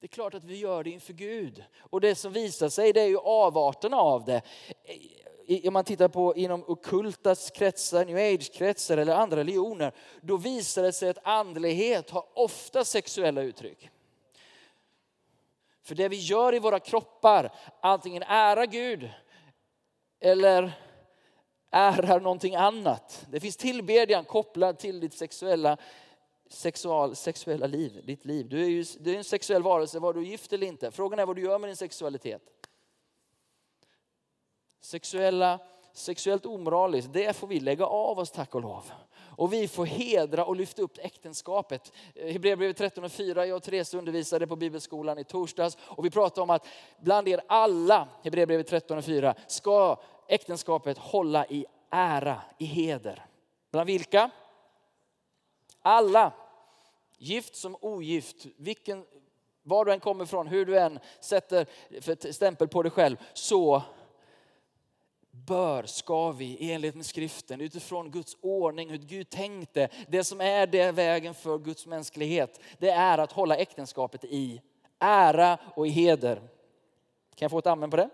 [0.00, 1.64] Det är klart att vi gör det inför Gud.
[1.78, 4.42] Och det som visar sig det är ju avarterna av det.
[5.66, 10.92] Om man tittar på inom okultas kretsar, new age-kretsar eller andra religioner, då visar det
[10.92, 13.90] sig att andlighet har ofta sexuella uttryck.
[15.82, 19.10] För det vi gör i våra kroppar, antingen ära Gud
[20.20, 20.72] eller
[21.70, 23.26] ärar någonting annat.
[23.30, 25.76] Det finns tillbedjan kopplad till ditt sexuella
[26.48, 28.48] sexual, sexuella liv, ditt liv.
[28.48, 30.90] Du är ju du är en sexuell varelse, var du gift eller inte.
[30.90, 32.42] Frågan är vad du gör med din sexualitet.
[34.80, 35.58] Sexuella,
[35.92, 38.92] sexuellt omoraliskt, det får vi lägga av oss tack och lov.
[39.36, 41.92] Och vi får hedra och lyfta upp äktenskapet.
[42.14, 46.10] Eh, Hebreerbrevet 13 och 4, jag och Therese undervisade på bibelskolan i torsdags och vi
[46.10, 46.66] pratade om att
[47.00, 49.96] bland er alla, Hebreerbrevet 13 och 4, ska
[50.28, 53.26] äktenskapet hålla i ära, i heder.
[53.72, 54.30] Bland vilka?
[55.86, 56.32] Alla,
[57.18, 59.04] gift som ogift, vilken,
[59.62, 61.66] var du än kommer ifrån, hur du än sätter
[62.00, 63.82] för stämpel på dig själv, så
[65.30, 70.40] bör, ska vi i enlighet med skriften utifrån Guds ordning, hur Gud tänkte, det som
[70.40, 74.62] är det vägen för Guds mänsklighet, det är att hålla äktenskapet i
[74.98, 76.36] ära och i heder.
[77.34, 78.08] Kan jag få ett amen på det?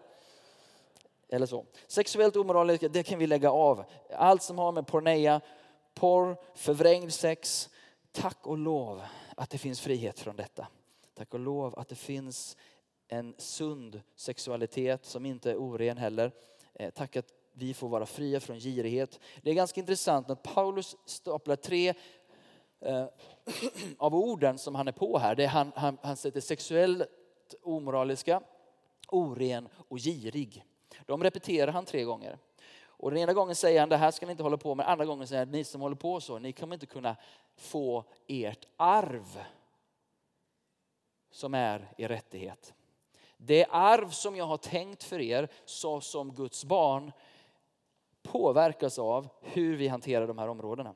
[1.29, 1.65] Eller så.
[1.87, 3.85] Sexuellt omoraliskt, det kan vi lägga av.
[4.17, 5.41] Allt som har med porneia,
[5.95, 7.71] porr, förvrängd sex.
[8.13, 9.03] Tack och lov
[9.37, 10.67] att det finns frihet från detta.
[11.15, 12.57] Tack och lov att det finns
[13.09, 16.33] en sund sexualitet som inte är oren heller.
[16.75, 19.21] Eh, tack att vi får vara fria från girighet.
[19.43, 21.95] Det är ganska intressant att Paulus staplar tre
[22.81, 23.07] eh,
[23.99, 25.35] av orden som han är på här.
[25.35, 27.09] Det är han, han, han sätter sexuellt
[27.63, 28.43] omoraliska,
[29.09, 30.65] oren och girig.
[31.07, 32.39] De repeterar han tre gånger.
[33.03, 34.89] Och den ena gången säger han, det här ska ni inte hålla på med.
[34.89, 37.17] Andra gången säger han, ni som håller på så, ni kommer inte kunna
[37.57, 39.45] få ert arv
[41.31, 42.75] som är er rättighet.
[43.37, 47.13] Det arv som jag har tänkt för er så som Guds barn
[48.23, 50.95] påverkas av hur vi hanterar de här områdena.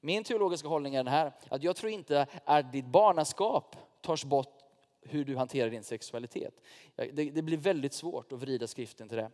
[0.00, 4.58] Min teologiska hållning är den här, att jag tror inte att ditt barnaskap tas bort
[5.00, 6.60] hur du hanterar din sexualitet.
[6.94, 9.30] Det, det blir väldigt svårt att vrida skriften till det.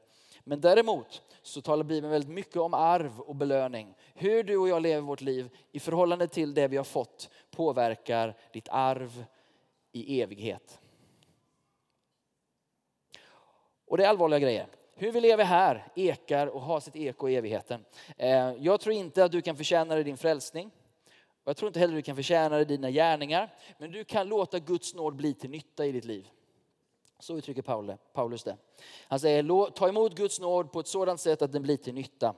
[0.49, 3.95] Men däremot så talar Bibeln väldigt mycket om arv och belöning.
[4.15, 8.37] Hur du och jag lever vårt liv i förhållande till det vi har fått påverkar
[8.53, 9.25] ditt arv
[9.93, 10.81] i evighet.
[13.87, 14.67] Och det är allvarliga grejer.
[14.95, 17.85] Hur vi lever här ekar och har sitt eko i evigheten.
[18.17, 20.71] Eh, jag tror inte att du kan förtjäna dig din frälsning.
[21.45, 23.55] Jag tror inte heller du kan förtjäna dig dina gärningar.
[23.79, 26.29] Men du kan låta Guds nåd bli till nytta i ditt liv.
[27.19, 27.63] Så uttrycker
[28.13, 28.57] Paulus det.
[29.09, 32.35] Han säger ta emot Guds nåd på ett sådant sätt att den blir till nytta.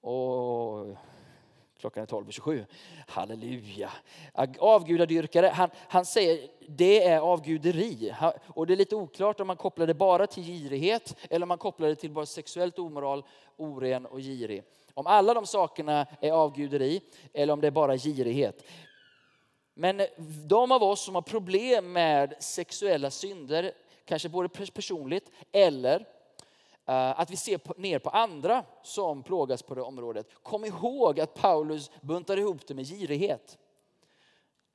[0.00, 0.86] Och
[1.78, 2.64] klockan är 12.27.
[3.06, 3.90] Halleluja.
[4.58, 8.14] Avgudadyrkare, han, han säger det är avguderi.
[8.46, 11.58] Och det är lite oklart om man kopplar det bara till girighet eller om man
[11.58, 13.24] kopplar det till bara sexuellt omoral,
[13.56, 14.62] oren och girig.
[14.94, 17.00] Om alla de sakerna är avguderi
[17.32, 18.64] eller om det är bara girighet.
[19.78, 20.02] Men
[20.46, 23.72] de av oss som har problem med sexuella synder,
[24.04, 26.00] kanske både personligt eller
[26.86, 30.26] eh, att vi ser ner på andra som plågas på det området.
[30.42, 33.58] Kom ihåg att Paulus buntar ihop det med girighet.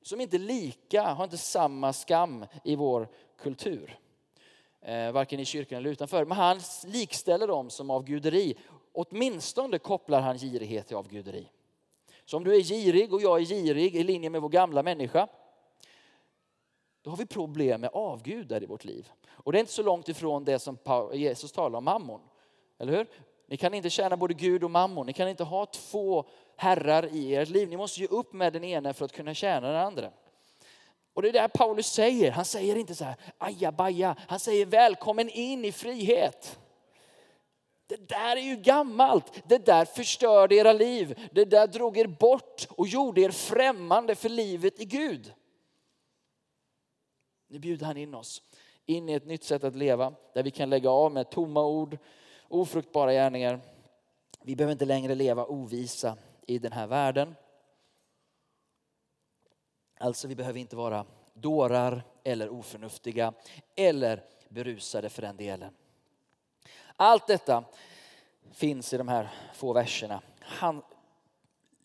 [0.02, 3.98] Som inte är lika, har inte samma skam i vår kultur.
[4.80, 6.24] Eh, varken i kyrkan eller utanför.
[6.24, 8.56] Men han likställer dem som avguderi.
[8.92, 11.48] Åtminstone kopplar han girighet till avguderi.
[12.32, 15.28] Så om du är girig och jag är girig i linje med vår gamla människa,
[17.02, 19.10] då har vi problem med avgudar i vårt liv.
[19.28, 20.78] Och det är inte så långt ifrån det som
[21.12, 22.20] Jesus talar om mammon.
[22.78, 23.06] Eller hur?
[23.46, 25.06] Ni kan inte tjäna både Gud och mammon.
[25.06, 26.24] Ni kan inte ha två
[26.56, 27.68] herrar i ert liv.
[27.68, 30.10] Ni måste ge upp med den ena för att kunna tjäna den andra.
[31.12, 32.30] Och det är det Paulus säger.
[32.30, 34.16] Han säger inte så här ajabaja.
[34.28, 36.58] Han säger välkommen in i frihet.
[37.86, 39.42] Det där är ju gammalt.
[39.48, 41.28] Det där förstörde era liv.
[41.32, 45.32] Det där drog er bort och gjorde er främmande för livet i Gud.
[47.48, 48.42] Nu bjuder han in oss
[48.86, 51.98] in i ett nytt sätt att leva där vi kan lägga av med tomma ord,
[52.48, 53.60] ofruktbara gärningar.
[54.42, 56.16] Vi behöver inte längre leva ovisa
[56.46, 57.34] i den här världen.
[60.00, 63.32] Alltså vi behöver inte vara dårar eller oförnuftiga
[63.76, 65.74] eller berusade för den delen.
[66.96, 67.64] Allt detta
[68.52, 70.22] finns i de här få verserna.
[70.40, 70.82] Han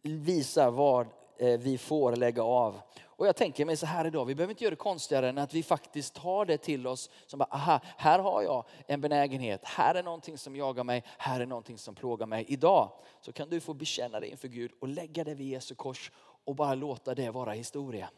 [0.01, 2.81] visar vad eh, vi får lägga av.
[3.05, 5.53] Och jag tänker mig så här idag, vi behöver inte göra det konstigare än att
[5.53, 9.95] vi faktiskt tar det till oss som bara, aha, här har jag en benägenhet, här
[9.95, 12.45] är någonting som jagar mig, här är någonting som plågar mig.
[12.47, 12.91] Idag
[13.21, 16.11] så kan du få bekänna det inför Gud och lägga det vid Jesu kors
[16.45, 18.09] och bara låta det vara historia.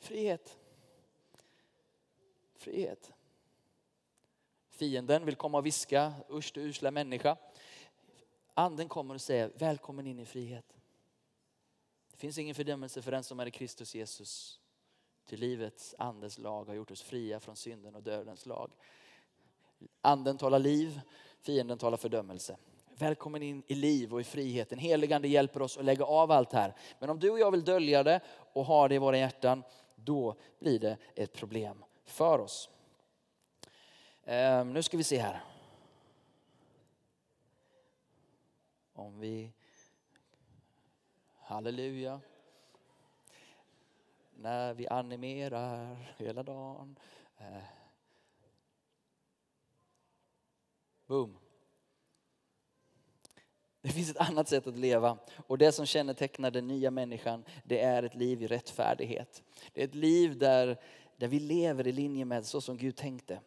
[0.00, 0.56] Frihet.
[2.56, 3.12] Frihet.
[4.82, 7.36] Fienden vill komma och viska, usch du usla människa.
[8.54, 10.64] Anden kommer och säger välkommen in i frihet.
[12.10, 14.60] Det finns ingen fördömelse för den som är i Kristus Jesus.
[15.26, 18.70] Till livets andes lag har gjort oss fria från synden och dödens lag.
[20.00, 21.00] Anden talar liv,
[21.40, 22.56] fienden talar fördömelse.
[22.94, 24.78] Välkommen in i liv och i friheten.
[24.78, 26.74] Heligande hjälper oss att lägga av allt här.
[26.98, 28.20] Men om du och jag vill dölja det
[28.52, 29.62] och ha det i våra hjärtan,
[29.96, 32.68] då blir det ett problem för oss.
[34.24, 35.44] Um, nu ska vi se här.
[38.92, 39.52] Om vi...
[41.34, 42.20] Halleluja.
[44.36, 46.98] När vi animerar hela dagen.
[47.40, 47.64] Uh.
[51.06, 51.38] Boom.
[53.80, 57.80] Det finns ett annat sätt att leva och det som kännetecknar den nya människan det
[57.80, 59.42] är ett liv i rättfärdighet.
[59.72, 60.80] Det är ett liv där,
[61.16, 63.40] där vi lever i linje med så som Gud tänkte.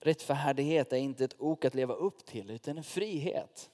[0.00, 3.70] Rättfärdighet är inte ett ok att leva upp till utan en frihet.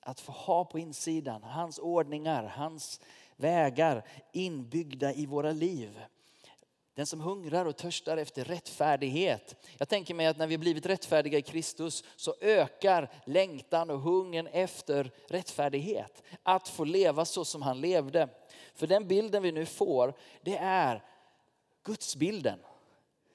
[0.00, 3.00] Att få ha på insidan hans ordningar, hans
[3.36, 6.00] vägar inbyggda i våra liv.
[6.94, 9.66] Den som hungrar och törstar efter rättfärdighet.
[9.78, 14.46] Jag tänker mig att när vi blivit rättfärdiga i Kristus så ökar längtan och hungern
[14.46, 16.22] efter rättfärdighet.
[16.42, 18.28] Att få leva så som han levde.
[18.74, 21.04] För den bilden vi nu får, det är
[21.82, 22.58] Gudsbilden.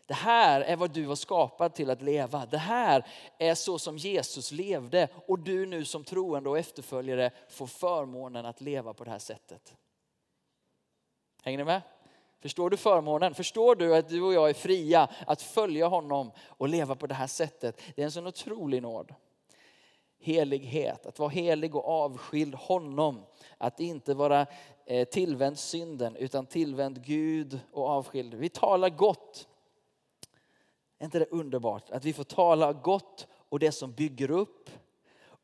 [0.05, 2.45] Det här är vad du var skapad till att leva.
[2.45, 3.05] Det här
[3.37, 8.61] är så som Jesus levde och du nu som troende och efterföljare får förmånen att
[8.61, 9.75] leva på det här sättet.
[11.43, 11.81] Hänger ni med?
[12.41, 13.33] Förstår du förmånen?
[13.33, 17.13] Förstår du att du och jag är fria att följa honom och leva på det
[17.13, 17.81] här sättet?
[17.95, 19.13] Det är en sån otrolig nåd.
[20.19, 23.25] Helighet, att vara helig och avskild honom.
[23.57, 24.45] Att inte vara
[24.85, 28.33] eh, tillvänd synden utan tillvänd Gud och avskild.
[28.33, 29.47] Vi talar gott
[30.99, 34.69] är inte det underbart att vi får tala gott och det som bygger upp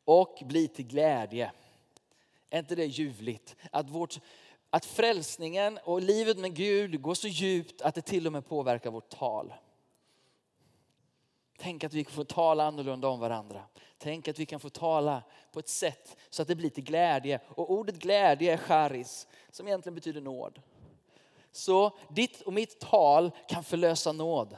[0.06, 1.52] och blir till glädje?
[2.50, 3.56] Är inte det ljuvligt?
[3.72, 4.20] Att, vårt,
[4.70, 8.92] att frälsningen och livet med Gud går så djupt att det till och med påverkar
[8.92, 9.54] vårt tal.
[11.58, 13.64] Tänk att vi kan få tala annorlunda om varandra.
[13.98, 17.40] Tänk att vi kan få tala på ett sätt så att det blir till glädje.
[17.48, 20.62] Och ordet glädje är charis, som egentligen betyder nåd.
[21.52, 24.58] Så ditt och mitt tal kan förlösa nåd.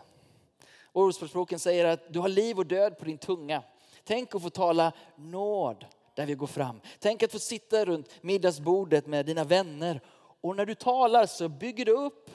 [0.93, 3.63] Ordspråksboken säger att du har liv och död på din tunga.
[4.03, 6.81] Tänk att få tala nåd där vi går fram.
[6.99, 10.01] Tänk att få sitta runt middagsbordet med dina vänner.
[10.41, 12.29] Och när du talar så bygger du upp.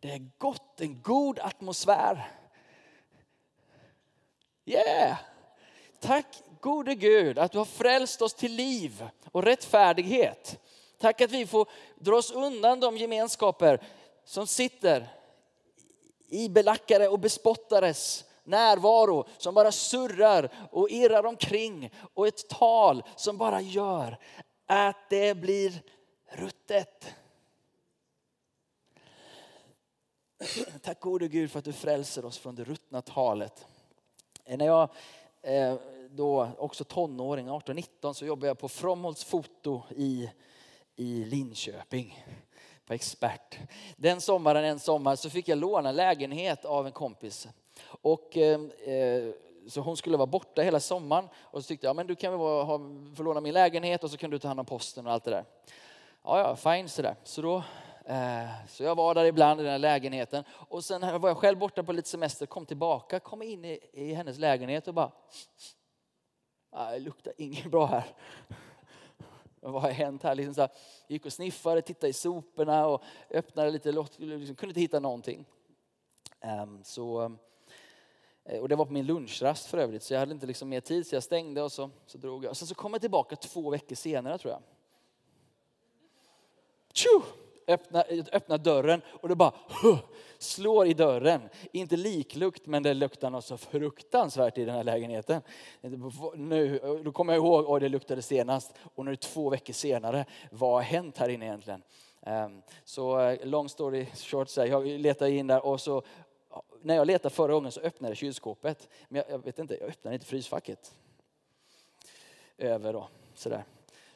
[0.00, 2.30] Det är gott, en god atmosfär.
[4.64, 5.16] Yeah!
[6.00, 6.26] Tack
[6.60, 10.58] gode Gud att du har frälst oss till liv och rättfärdighet.
[10.98, 11.68] Tack att vi får
[11.98, 13.80] dra oss undan de gemenskaper
[14.24, 15.08] som sitter
[16.28, 23.38] i belackare och bespottares närvaro som bara surrar och irrar omkring och ett tal som
[23.38, 24.18] bara gör
[24.66, 25.82] att det blir
[26.28, 27.14] ruttet.
[30.82, 33.66] Tack gode Gud för att du frälser oss från det ruttna talet.
[34.44, 34.90] Eh, när jag
[35.42, 35.74] eh,
[36.10, 40.30] då också tonåring, 18-19, så jobbade jag på Fromholts foto i,
[40.96, 42.24] i Linköping
[42.88, 43.58] på Expert.
[43.96, 47.48] Den sommaren, en sommar, så fick jag låna lägenhet av en kompis.
[48.02, 49.32] Och, eh, eh
[49.68, 51.28] så hon skulle vara borta hela sommaren.
[51.36, 52.80] Och så tyckte jag, men du kan väl ha,
[53.16, 55.30] få låna min lägenhet och så kan du ta hand om posten och allt det
[55.30, 55.44] där.
[56.24, 57.16] Ja, ja, fine sådär.
[57.24, 57.56] Så då
[58.04, 60.44] eh, så jag var där ibland i den här lägenheten.
[60.50, 64.12] Och sen var jag själv borta på lite semester, kom tillbaka, kom in i, i
[64.12, 65.10] hennes lägenhet och bara...
[66.70, 68.04] Ah, det luktar inget bra här.
[69.60, 70.34] Vad har hänt här?
[70.34, 70.70] Liksom så här,
[71.08, 75.44] gick och sniffade, tittade i soporna och öppnade lite, liksom, kunde inte hitta någonting.
[76.62, 77.36] Um, så,
[78.44, 80.80] eh, och det var på min lunchrast för övrigt, så jag hade inte liksom mer
[80.80, 82.56] tid så jag stängde och så, så drog jag.
[82.56, 84.62] Sen så kom jag tillbaka två veckor senare tror jag.
[86.92, 87.47] Tju!
[87.68, 89.52] Öppnar, öppnar dörren och det bara
[89.82, 89.98] huh,
[90.38, 91.48] slår i dörren.
[91.72, 95.42] Inte liklukt, men det luktar något så fruktansvärt i den här lägenheten.
[96.34, 98.74] Nu, då kommer jag ihåg, att det luktade senast.
[98.94, 100.24] Och nu är det två veckor senare.
[100.50, 101.82] Vad har hänt här inne egentligen?
[102.22, 106.02] Ehm, så eh, long story short, så jag letar in där och så
[106.82, 108.88] när jag letade förra gången så öppnade jag kylskåpet.
[109.08, 110.94] Men jag, jag vet inte, jag öppnade inte frysfacket.
[112.58, 113.64] Över då, sådär.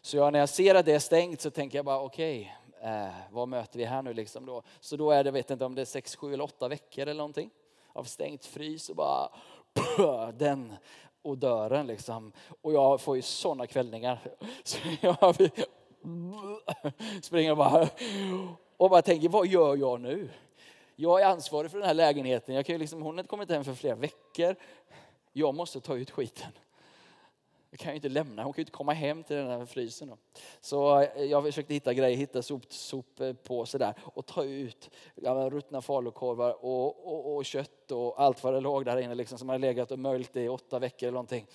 [0.00, 2.52] Så jag, när jag ser att det är stängt så tänker jag bara okej, okay,
[2.82, 4.62] eh, vad möter vi här nu liksom då?
[4.80, 7.14] Så då är det, vet inte om det är sex, sju eller åtta veckor eller
[7.14, 7.50] någonting
[7.92, 9.28] av stängt frys och bara
[9.72, 10.74] pö, den
[11.22, 12.32] odören liksom.
[12.62, 14.18] Och jag får ju sådana kvällningar.
[14.64, 15.36] Så jag
[17.22, 17.88] springer bara,
[18.76, 20.28] och bara tänker, vad gör jag nu?
[20.96, 22.54] Jag är ansvarig för den här lägenheten.
[22.54, 24.56] Jag kan ju liksom, hon har inte kommit hem för flera veckor.
[25.32, 26.52] Jag måste ta ut skiten.
[27.74, 30.08] Jag kan ju inte lämna, hon kan ju inte komma hem till den här frysen.
[30.08, 30.16] Då.
[30.60, 35.80] Så eh, jag försökte hitta grejer, hitta soppåse eh, där och ta ut ja, ruttna
[35.82, 39.58] falukorvar och, och, och, kött och allt vad det låg där inne liksom, som hade
[39.58, 41.46] legat och möljt i åtta veckor eller någonting.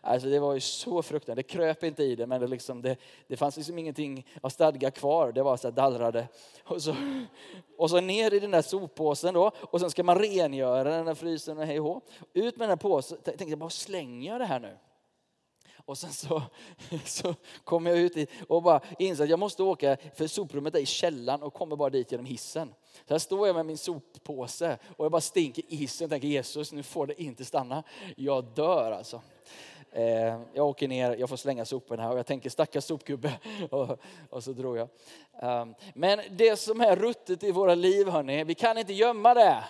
[0.00, 2.96] Alltså det var ju så fruktansvärt, det kröp inte i det men det, liksom, det,
[3.26, 6.28] det fanns liksom ingenting av stadga kvar, det var så dallrade.
[6.64, 6.94] Och så,
[7.76, 11.14] och så ner i den där soppåsen då och sen ska man rengöra den där
[11.14, 12.02] frysen och hej och
[12.32, 14.76] Ut med den här påsen, tänkte jag bara slänger jag det här nu?
[15.86, 16.42] Och sen så,
[17.04, 17.34] så
[17.64, 21.42] kom jag ut och bara insåg att jag måste åka, för soprummet är i källaren
[21.42, 22.74] och kommer bara dit genom hissen.
[23.08, 26.28] Så här står jag med min soppåse och jag bara stinker i hissen och tänker
[26.28, 27.82] Jesus, nu får det inte stanna.
[28.16, 29.22] Jag dör alltså.
[29.90, 33.32] Eh, jag åker ner, jag får slänga soporna och jag tänker stackars sopgubbe.
[33.70, 33.98] Och,
[34.30, 34.88] och så drog jag.
[35.42, 39.64] Ehm, men det som är ruttet i våra liv, hörni, vi kan inte gömma det.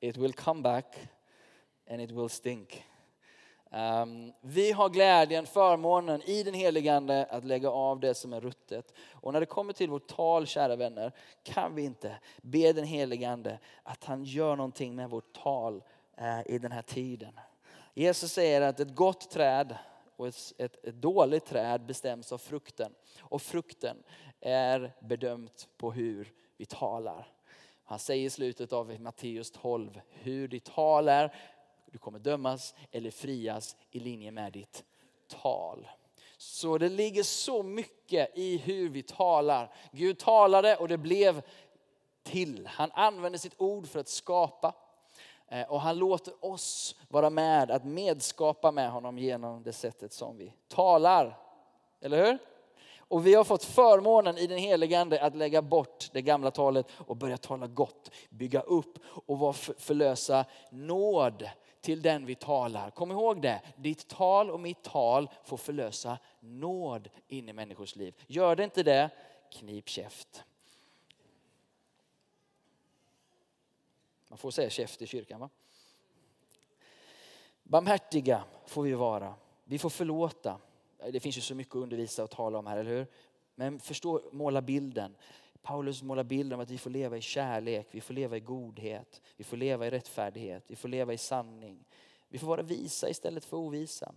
[0.00, 0.96] It will come back
[1.90, 2.84] and it will stink.
[3.70, 8.40] Ehm, vi har glädjen, förmånen i den helige Ande att lägga av det som är
[8.40, 8.94] ruttet.
[9.10, 11.12] Och när det kommer till vårt tal, kära vänner,
[11.42, 15.82] kan vi inte be den helige Ande att han gör någonting med vårt tal
[16.16, 17.40] eh, i den här tiden.
[17.94, 19.76] Jesus säger att ett gott träd
[20.16, 22.94] och ett, ett, ett dåligt träd bestäms av frukten.
[23.20, 23.96] Och frukten
[24.40, 27.26] är bedömt på hur vi talar.
[27.84, 31.34] Han säger i slutet av Matteus 12, hur ditt tal är
[31.92, 34.84] du kommer dömas eller frias i linje med ditt
[35.42, 35.88] tal.
[36.36, 39.74] Så det ligger så mycket i hur vi talar.
[39.92, 41.42] Gud talade och det blev
[42.22, 42.66] till.
[42.66, 44.74] Han använde sitt ord för att skapa.
[45.48, 50.36] Eh, och han låter oss vara med att medskapa med honom genom det sättet som
[50.36, 51.38] vi talar.
[52.00, 52.38] Eller hur?
[52.98, 56.86] Och vi har fått förmånen i den helige Ande att lägga bort det gamla talet
[57.06, 61.48] och börja tala gott, bygga upp och förlösa nåd
[61.80, 62.90] till den vi talar.
[62.90, 68.14] Kom ihåg det, ditt tal och mitt tal får förlösa nåd in i människors liv.
[68.26, 69.10] Gör det inte det,
[69.50, 70.44] knip käft.
[74.28, 75.50] Man får säga käft i kyrkan va?
[77.62, 79.34] Barmhärtiga får vi vara.
[79.64, 80.60] Vi får förlåta.
[81.12, 83.06] Det finns ju så mycket att undervisa och tala om här, eller hur?
[83.54, 85.16] Men förstå, måla bilden.
[85.62, 89.22] Paulus målar bilden av att vi får leva i kärlek, vi får leva i godhet,
[89.36, 91.84] vi får leva i rättfärdighet, vi får leva i sanning.
[92.28, 94.14] Vi får vara visa istället för ovisa.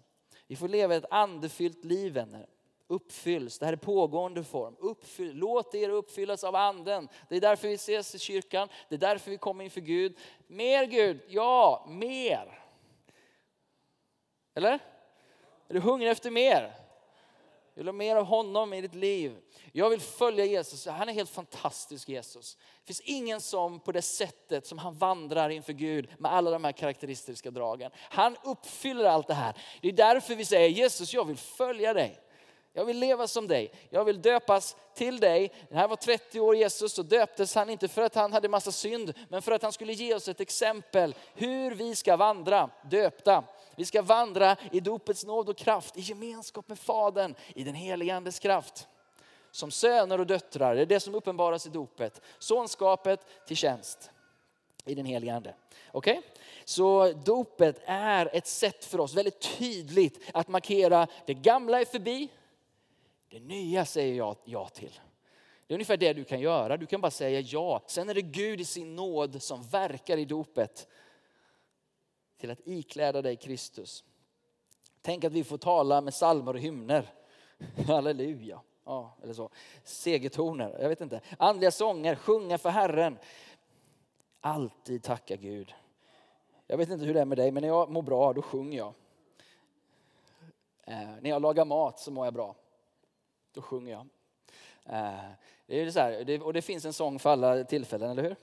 [0.48, 2.48] Vi får leva ett andefyllt liv vänner.
[2.88, 4.76] Uppfylls, det här är pågående form.
[4.80, 7.10] Uppfyll, låt er uppfyllas av anden.
[7.30, 10.18] Det är därför vi ses i kyrkan, det är därför vi kommer inför Gud.
[10.48, 12.60] Mer Gud, ja, mer.
[14.56, 14.80] Eller?
[15.68, 16.81] Är du hungrig efter mer?
[17.74, 19.38] Vill ha mer av honom i ditt liv?
[19.72, 20.86] Jag vill följa Jesus.
[20.86, 22.58] Han är helt fantastisk Jesus.
[22.80, 26.64] Det finns ingen som på det sättet som han vandrar inför Gud med alla de
[26.64, 27.92] här karaktäristiska dragen.
[27.96, 29.56] Han uppfyller allt det här.
[29.82, 32.20] Det är därför vi säger Jesus, jag vill följa dig.
[32.74, 33.72] Jag vill leva som dig.
[33.90, 35.52] Jag vill döpas till dig.
[35.70, 38.72] Det här var 30 år Jesus och döptes han inte för att han hade massa
[38.72, 43.44] synd, men för att han skulle ge oss ett exempel hur vi ska vandra döpta.
[43.82, 48.16] Vi ska vandra i dopets nåd och kraft, i gemenskap med Fadern, i den helige
[48.16, 48.88] Andes kraft.
[49.52, 52.22] Som söner och döttrar, det är det som uppenbaras i dopet.
[52.40, 54.12] Sonskapet till tjänst
[54.86, 55.56] i den helige Ande.
[55.92, 56.18] Okej?
[56.18, 56.30] Okay?
[56.66, 62.30] Så dopet är ett sätt för oss väldigt tydligt att markera det gamla är förbi,
[63.30, 65.00] det nya säger jag ja till.
[65.68, 66.78] Det är ungefär det du kan göra.
[66.78, 67.82] Du kan bara säga ja.
[67.88, 70.88] Sen är det Gud i sin nåd som verkar i dopet
[72.42, 74.04] till att ikläda dig Kristus.
[75.02, 77.14] Tänk att vi får tala med salmer och hymner.
[77.88, 78.62] Halleluja.
[78.86, 79.50] Ja, eller så.
[79.84, 81.22] Segertoner, jag vet inte.
[81.38, 83.18] Andliga sånger, sjunga för Herren.
[84.40, 85.74] Alltid tacka Gud.
[86.68, 88.78] Jag vet inte hur det är med dig, men när jag mår bra då sjunger
[88.78, 88.94] jag.
[90.84, 92.56] Eh, när jag lagar mat så mår jag bra.
[93.54, 94.08] Då sjunger jag.
[94.86, 95.32] Eh,
[95.66, 98.36] det är så här, och det finns en sång för alla tillfällen, eller hur?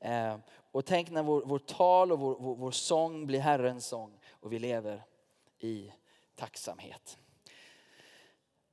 [0.00, 0.36] Eh,
[0.74, 4.52] och tänk när vår, vår tal och vår, vår, vår sång blir Herrens sång och
[4.52, 5.02] vi lever
[5.58, 5.92] i
[6.34, 7.18] tacksamhet.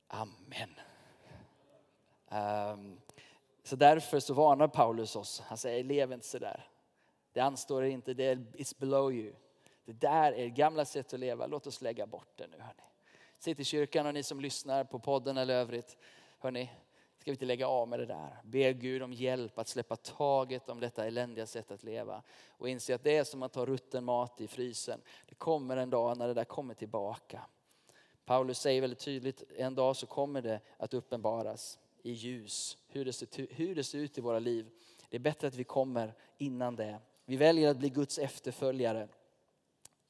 [0.07, 0.69] Amen.
[2.29, 3.01] Um,
[3.63, 5.39] så därför så varnar Paulus oss.
[5.39, 6.69] Han säger, lev inte sådär.
[7.33, 9.33] Det anstår er inte, det är it's below you.
[9.85, 11.47] Det där är gamla sätt att leva.
[11.47, 12.57] Låt oss lägga bort det nu.
[12.59, 12.83] Hörni.
[13.39, 15.97] Sitt i kyrkan och ni som lyssnar på podden eller övrigt.
[16.39, 16.71] Hörni,
[17.21, 18.37] ska vi inte lägga av med det där?
[18.43, 22.23] Be Gud om hjälp att släppa taget om detta eländiga sätt att leva.
[22.47, 25.01] Och inse att det är som att ta rutten mat i frysen.
[25.25, 27.41] Det kommer en dag när det där kommer tillbaka.
[28.25, 33.13] Paulus säger väldigt tydligt, en dag så kommer det att uppenbaras i ljus hur det,
[33.13, 34.69] ser, hur det ser ut i våra liv.
[35.09, 36.99] Det är bättre att vi kommer innan det.
[37.25, 39.07] Vi väljer att bli Guds efterföljare.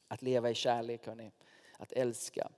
[0.07, 1.31] Att leva i kärlek, hörni.
[1.77, 2.51] att älska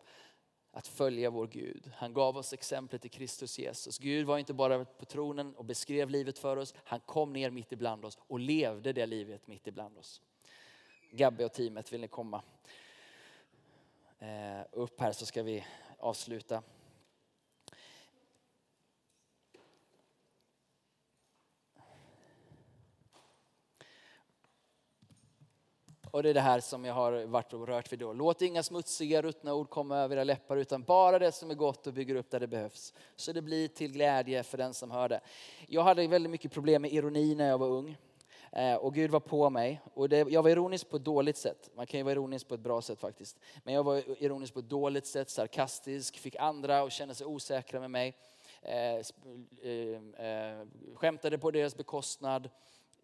[0.76, 1.92] att följa vår Gud.
[1.96, 3.98] Han gav oss exemplet i Kristus Jesus.
[3.98, 6.74] Gud var inte bara på tronen och beskrev livet för oss.
[6.78, 10.22] Han kom ner mitt ibland oss och levde det livet mitt ibland oss.
[11.12, 12.42] Gabbe och teamet, vill ni komma
[14.20, 15.66] eh, upp här så ska vi
[15.98, 16.64] avsluta.
[26.14, 28.14] Och det är det här som jag har varit och rört vid då.
[28.14, 31.88] Låt inga smutsiga, ruttna ord komma över era läppar utan bara det som är gott
[31.88, 32.94] och bygger upp där det behövs.
[33.16, 35.20] Så det blir till glädje för den som hör det.
[35.68, 37.98] Jag hade väldigt mycket problem med ironi när jag var ung.
[38.52, 39.82] Eh, och Gud var på mig.
[39.94, 41.70] Och det, jag var ironisk på ett dåligt sätt.
[41.76, 43.40] Man kan ju vara ironisk på ett bra sätt faktiskt.
[43.64, 47.80] Men jag var ironisk på ett dåligt sätt, sarkastisk, fick andra att känna sig osäkra
[47.80, 48.18] med mig.
[48.62, 48.96] Eh,
[49.62, 52.50] eh, eh, skämtade på deras bekostnad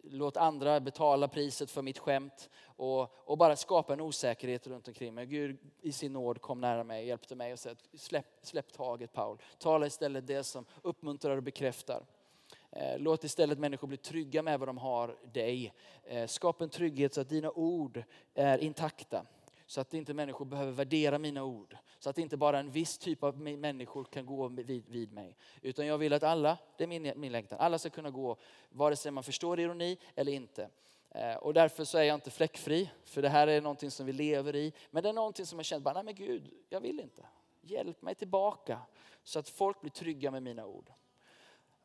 [0.02, 5.14] låt andra betala priset för mitt skämt och, och bara skapa en osäkerhet runt omkring
[5.14, 5.26] mig.
[5.26, 9.12] Gud i sin nåd kom nära mig, och hjälpte mig och sa släpp, släpp taget
[9.12, 9.38] Paul.
[9.58, 12.02] Tala istället det som uppmuntrar och bekräftar.
[12.72, 15.74] Eh, låt istället människor bli trygga med vad de har dig.
[16.04, 18.02] Eh, skapa en trygghet så att dina ord
[18.34, 19.26] är intakta.
[19.70, 21.76] Så att inte människor behöver värdera mina ord.
[21.98, 25.36] Så att inte bara en viss typ av människor kan gå vid, vid mig.
[25.62, 28.36] Utan jag vill att alla, det är min, min längtan, alla ska kunna gå
[28.68, 30.68] vare sig man förstår ironi eller inte.
[31.10, 34.12] Eh, och därför så är jag inte fläckfri, för det här är någonting som vi
[34.12, 34.72] lever i.
[34.90, 37.26] Men det är någonting som jag känner, bara, nej men Gud, jag vill inte.
[37.60, 38.80] Hjälp mig tillbaka
[39.22, 40.92] så att folk blir trygga med mina ord.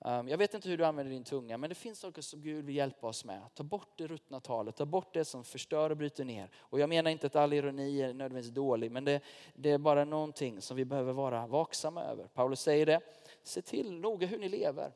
[0.05, 2.65] Ehm, jag vet inte hur du använder din tunga, men det finns saker som Gud
[2.65, 3.41] vill hjälpa oss med.
[3.53, 6.49] Ta bort det ruttna talet, ta bort det som förstör och bryter ner.
[6.57, 9.21] Och jag menar inte att all ironi är nödvändigtvis dålig, men det,
[9.55, 12.27] det är bara någonting som vi behöver vara vaksamma över.
[12.27, 13.01] Paulus säger det,
[13.43, 14.91] se till noga hur ni lever.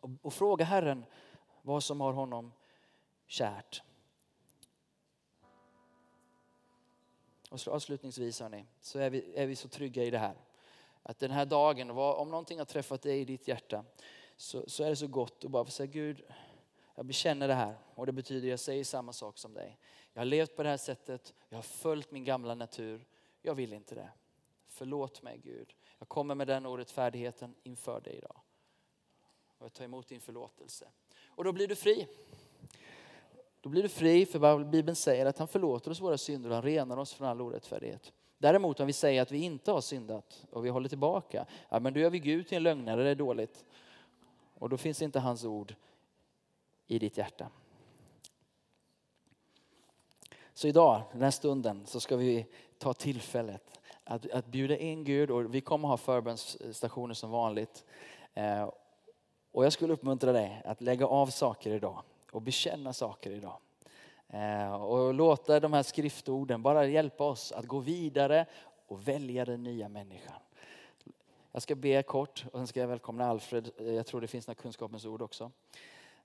[0.00, 1.04] Och, och fråga Herren
[1.62, 2.52] vad som har honom
[3.26, 3.82] kärt.
[7.50, 10.36] Och så avslutningsvis hörni, så är vi, är vi så trygga i det här.
[11.02, 13.84] Att den här dagen, om någonting har träffat dig i ditt hjärta,
[14.36, 16.22] så, så är det så gott att bara få säga Gud,
[16.94, 19.78] jag bekänner det här och det betyder att jag säger samma sak som dig.
[20.12, 23.06] Jag har levt på det här sättet, jag har följt min gamla natur,
[23.42, 24.10] jag vill inte det.
[24.66, 25.74] Förlåt mig Gud.
[25.98, 28.40] Jag kommer med den orättfärdigheten inför dig idag.
[29.58, 30.88] Och jag tar emot din förlåtelse.
[31.26, 32.08] Och då blir du fri.
[33.60, 36.64] Då blir du fri för Bibeln säger att han förlåter oss våra synder och han
[36.64, 38.12] renar oss från all orättfärdighet.
[38.40, 41.94] Däremot om vi säger att vi inte har syndat och vi håller tillbaka, ja, men
[41.94, 43.64] då gör vi Gud till en lögnare, det är dåligt.
[44.54, 45.74] Och då finns inte hans ord
[46.86, 47.48] i ditt hjärta.
[50.54, 52.46] Så idag, den här stunden, så ska vi
[52.78, 57.84] ta tillfället att, att bjuda in Gud och vi kommer ha förbönsstationer som vanligt.
[58.34, 58.70] Eh,
[59.52, 63.56] och jag skulle uppmuntra dig att lägga av saker idag och bekänna saker idag.
[64.32, 68.46] Eh, och låta de här skriftorden bara hjälpa oss att gå vidare
[68.86, 70.40] och välja den nya människan.
[71.52, 73.70] Jag ska be kort och sen ska jag välkomna Alfred.
[73.78, 75.50] Eh, jag tror det finns några kunskapens ord också.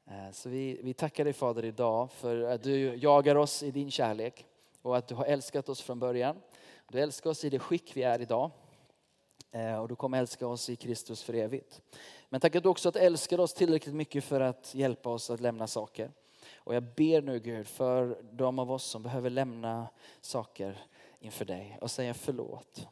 [0.06, 3.92] Eh, så vi, vi tackar dig Fader idag för att du jagar oss i din
[3.92, 4.46] kärlek
[4.82, 6.36] och att du har älskat oss från början.
[6.88, 8.52] Du älskar oss i det skick vi är idag.
[9.82, 11.82] Och du kommer älska oss i Kristus för evigt.
[12.30, 15.42] Men tack att du också att älskar oss tillräckligt mycket för att hjälpa oss att
[15.42, 16.12] lämna saker.
[16.66, 19.88] Och jag ber nu Gud för de av oss som behöver lämna
[20.22, 20.86] saker
[21.20, 22.88] inför dig och säga förlåt.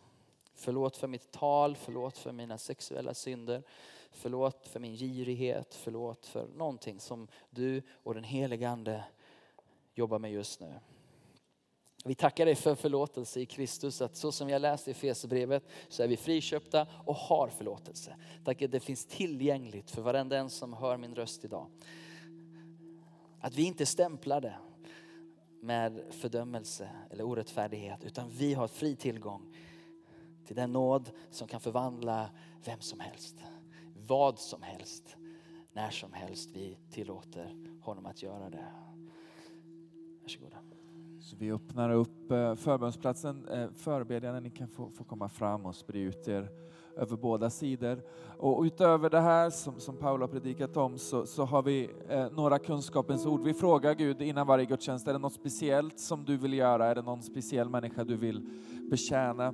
[0.56, 3.64] Förlåt för mitt tal, förlåt för mina sexuella synder.
[4.12, 9.04] Förlåt för min girighet, förlåt för någonting som du och den helige Ande
[9.94, 10.74] jobbar med just nu.
[12.06, 16.04] Vi tackar dig för förlåtelse i Kristus, att så som jag läst i Fesebrevet så
[16.04, 18.16] är vi friköpta och har förlåtelse.
[18.46, 21.68] Tack att det finns tillgängligt för varenda en som hör min röst idag.
[23.44, 24.56] Att vi inte är stämplade
[25.62, 29.56] med fördömelse eller orättfärdighet utan vi har fri tillgång
[30.46, 32.30] till den nåd som kan förvandla
[32.66, 33.36] vem som helst.
[34.08, 35.18] Vad som helst,
[35.74, 38.66] när som helst vi tillåter honom att göra det.
[40.22, 40.58] Varsågoda.
[41.24, 43.48] Så vi öppnar upp förbönsplatsen.
[43.52, 46.50] Eh, eh Förebedjarna, ni kan få, få komma fram och sprida ut er
[46.98, 48.02] över båda sidor.
[48.38, 52.32] Och utöver det här som, som Paul har predikat om så, så har vi eh,
[52.32, 53.44] några kunskapens ord.
[53.44, 56.86] Vi frågar Gud innan varje gudstjänst, är det något speciellt som du vill göra?
[56.86, 58.50] Är det någon speciell människa du vill
[58.90, 59.54] betjäna?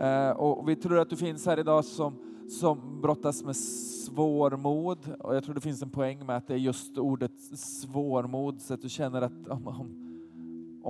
[0.00, 2.14] Eh, och vi tror att du finns här idag som,
[2.60, 4.98] som brottas med svårmod.
[5.20, 8.74] Och jag tror det finns en poäng med att det är just ordet svårmod, så
[8.74, 10.09] att du känner att om, om,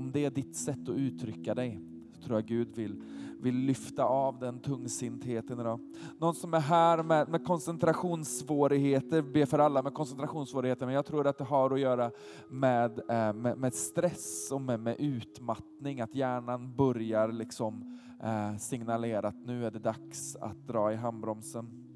[0.01, 1.81] om det är ditt sätt att uttrycka dig,
[2.13, 3.03] så tror jag Gud vill,
[3.41, 5.81] vill lyfta av den tungsintheten idag.
[6.19, 11.27] Någon som är här med, med koncentrationssvårigheter, ber för alla med koncentrationssvårigheter, men jag tror
[11.27, 12.11] att det har att göra
[12.49, 19.29] med, eh, med, med stress och med, med utmattning, att hjärnan börjar liksom eh, signalera
[19.29, 21.90] att nu är det dags att dra i handbromsen.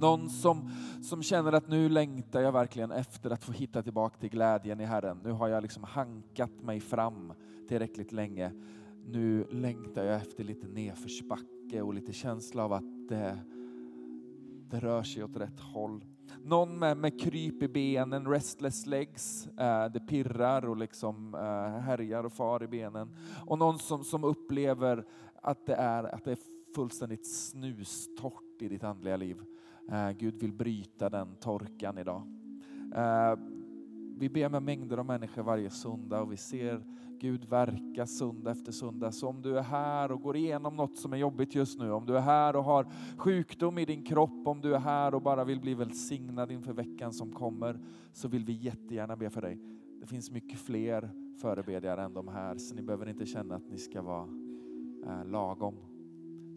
[0.00, 0.70] Någon som,
[1.02, 4.84] som känner att nu längtar jag verkligen efter att få hitta tillbaka till glädjen i
[4.84, 5.20] Herren.
[5.24, 7.32] Nu har jag liksom hankat mig fram
[7.68, 8.52] tillräckligt länge.
[9.06, 13.38] Nu längtar jag efter lite nedförsbacke och lite känsla av att det,
[14.70, 16.04] det rör sig åt rätt håll.
[16.44, 22.24] Någon med, med kryp i benen, restless legs, eh, det pirrar och liksom eh, härjar
[22.24, 23.16] och far i benen.
[23.46, 25.04] Och någon som, som upplever
[25.42, 26.38] att det, är, att det är
[26.74, 29.42] fullständigt snustort i ditt andliga liv.
[29.88, 32.22] Eh, Gud vill bryta den torkan idag.
[32.94, 33.38] Eh,
[34.18, 36.84] vi ber med mängder av människor varje söndag och vi ser
[37.18, 39.12] Gud verka söndag efter söndag.
[39.12, 42.06] Så om du är här och går igenom något som är jobbigt just nu, om
[42.06, 45.44] du är här och har sjukdom i din kropp, om du är här och bara
[45.44, 47.80] vill bli välsignad inför veckan som kommer,
[48.12, 49.60] så vill vi jättegärna be för dig.
[50.00, 51.10] Det finns mycket fler
[51.40, 54.28] förebedjare än de här, så ni behöver inte känna att ni ska vara
[55.06, 55.74] eh, lagom.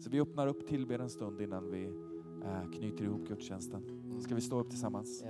[0.00, 2.09] Så vi öppnar upp tillber en stund innan vi
[2.44, 3.82] Eh, knyter ihop gudstjänsten.
[4.24, 5.24] Ska vi stå upp tillsammans?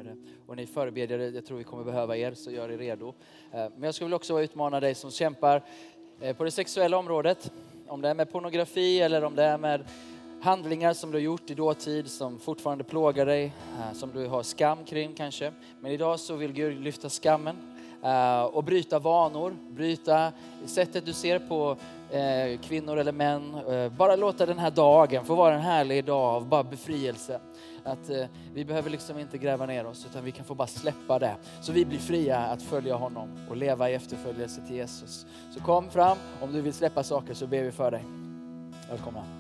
[0.47, 3.09] Och ni förebedjare, jag tror vi kommer behöva er, så gör er redo.
[3.09, 3.15] Eh,
[3.53, 5.63] men jag skulle också utmana dig som kämpar
[6.21, 7.53] eh, på det sexuella området.
[7.87, 9.85] Om det är med pornografi eller om det är med
[10.43, 13.53] handlingar som du har gjort i dåtid som fortfarande plågar dig,
[13.93, 15.53] som du har skam kring kanske.
[15.81, 17.57] Men idag så vill Gud lyfta skammen
[18.05, 20.33] Eh, och bryta vanor, bryta
[20.67, 21.77] sättet du ser på
[22.11, 23.55] eh, kvinnor eller män.
[23.69, 27.41] Eh, bara låta den här dagen få vara en härlig dag av bara befrielse.
[27.85, 28.11] Att
[28.55, 31.37] vi behöver liksom inte gräva ner oss utan vi kan få bara släppa det.
[31.61, 35.27] Så vi blir fria att följa honom och leva i efterföljelse till Jesus.
[35.55, 38.05] Så kom fram, om du vill släppa saker så ber vi för dig.
[38.91, 39.40] Välkomna.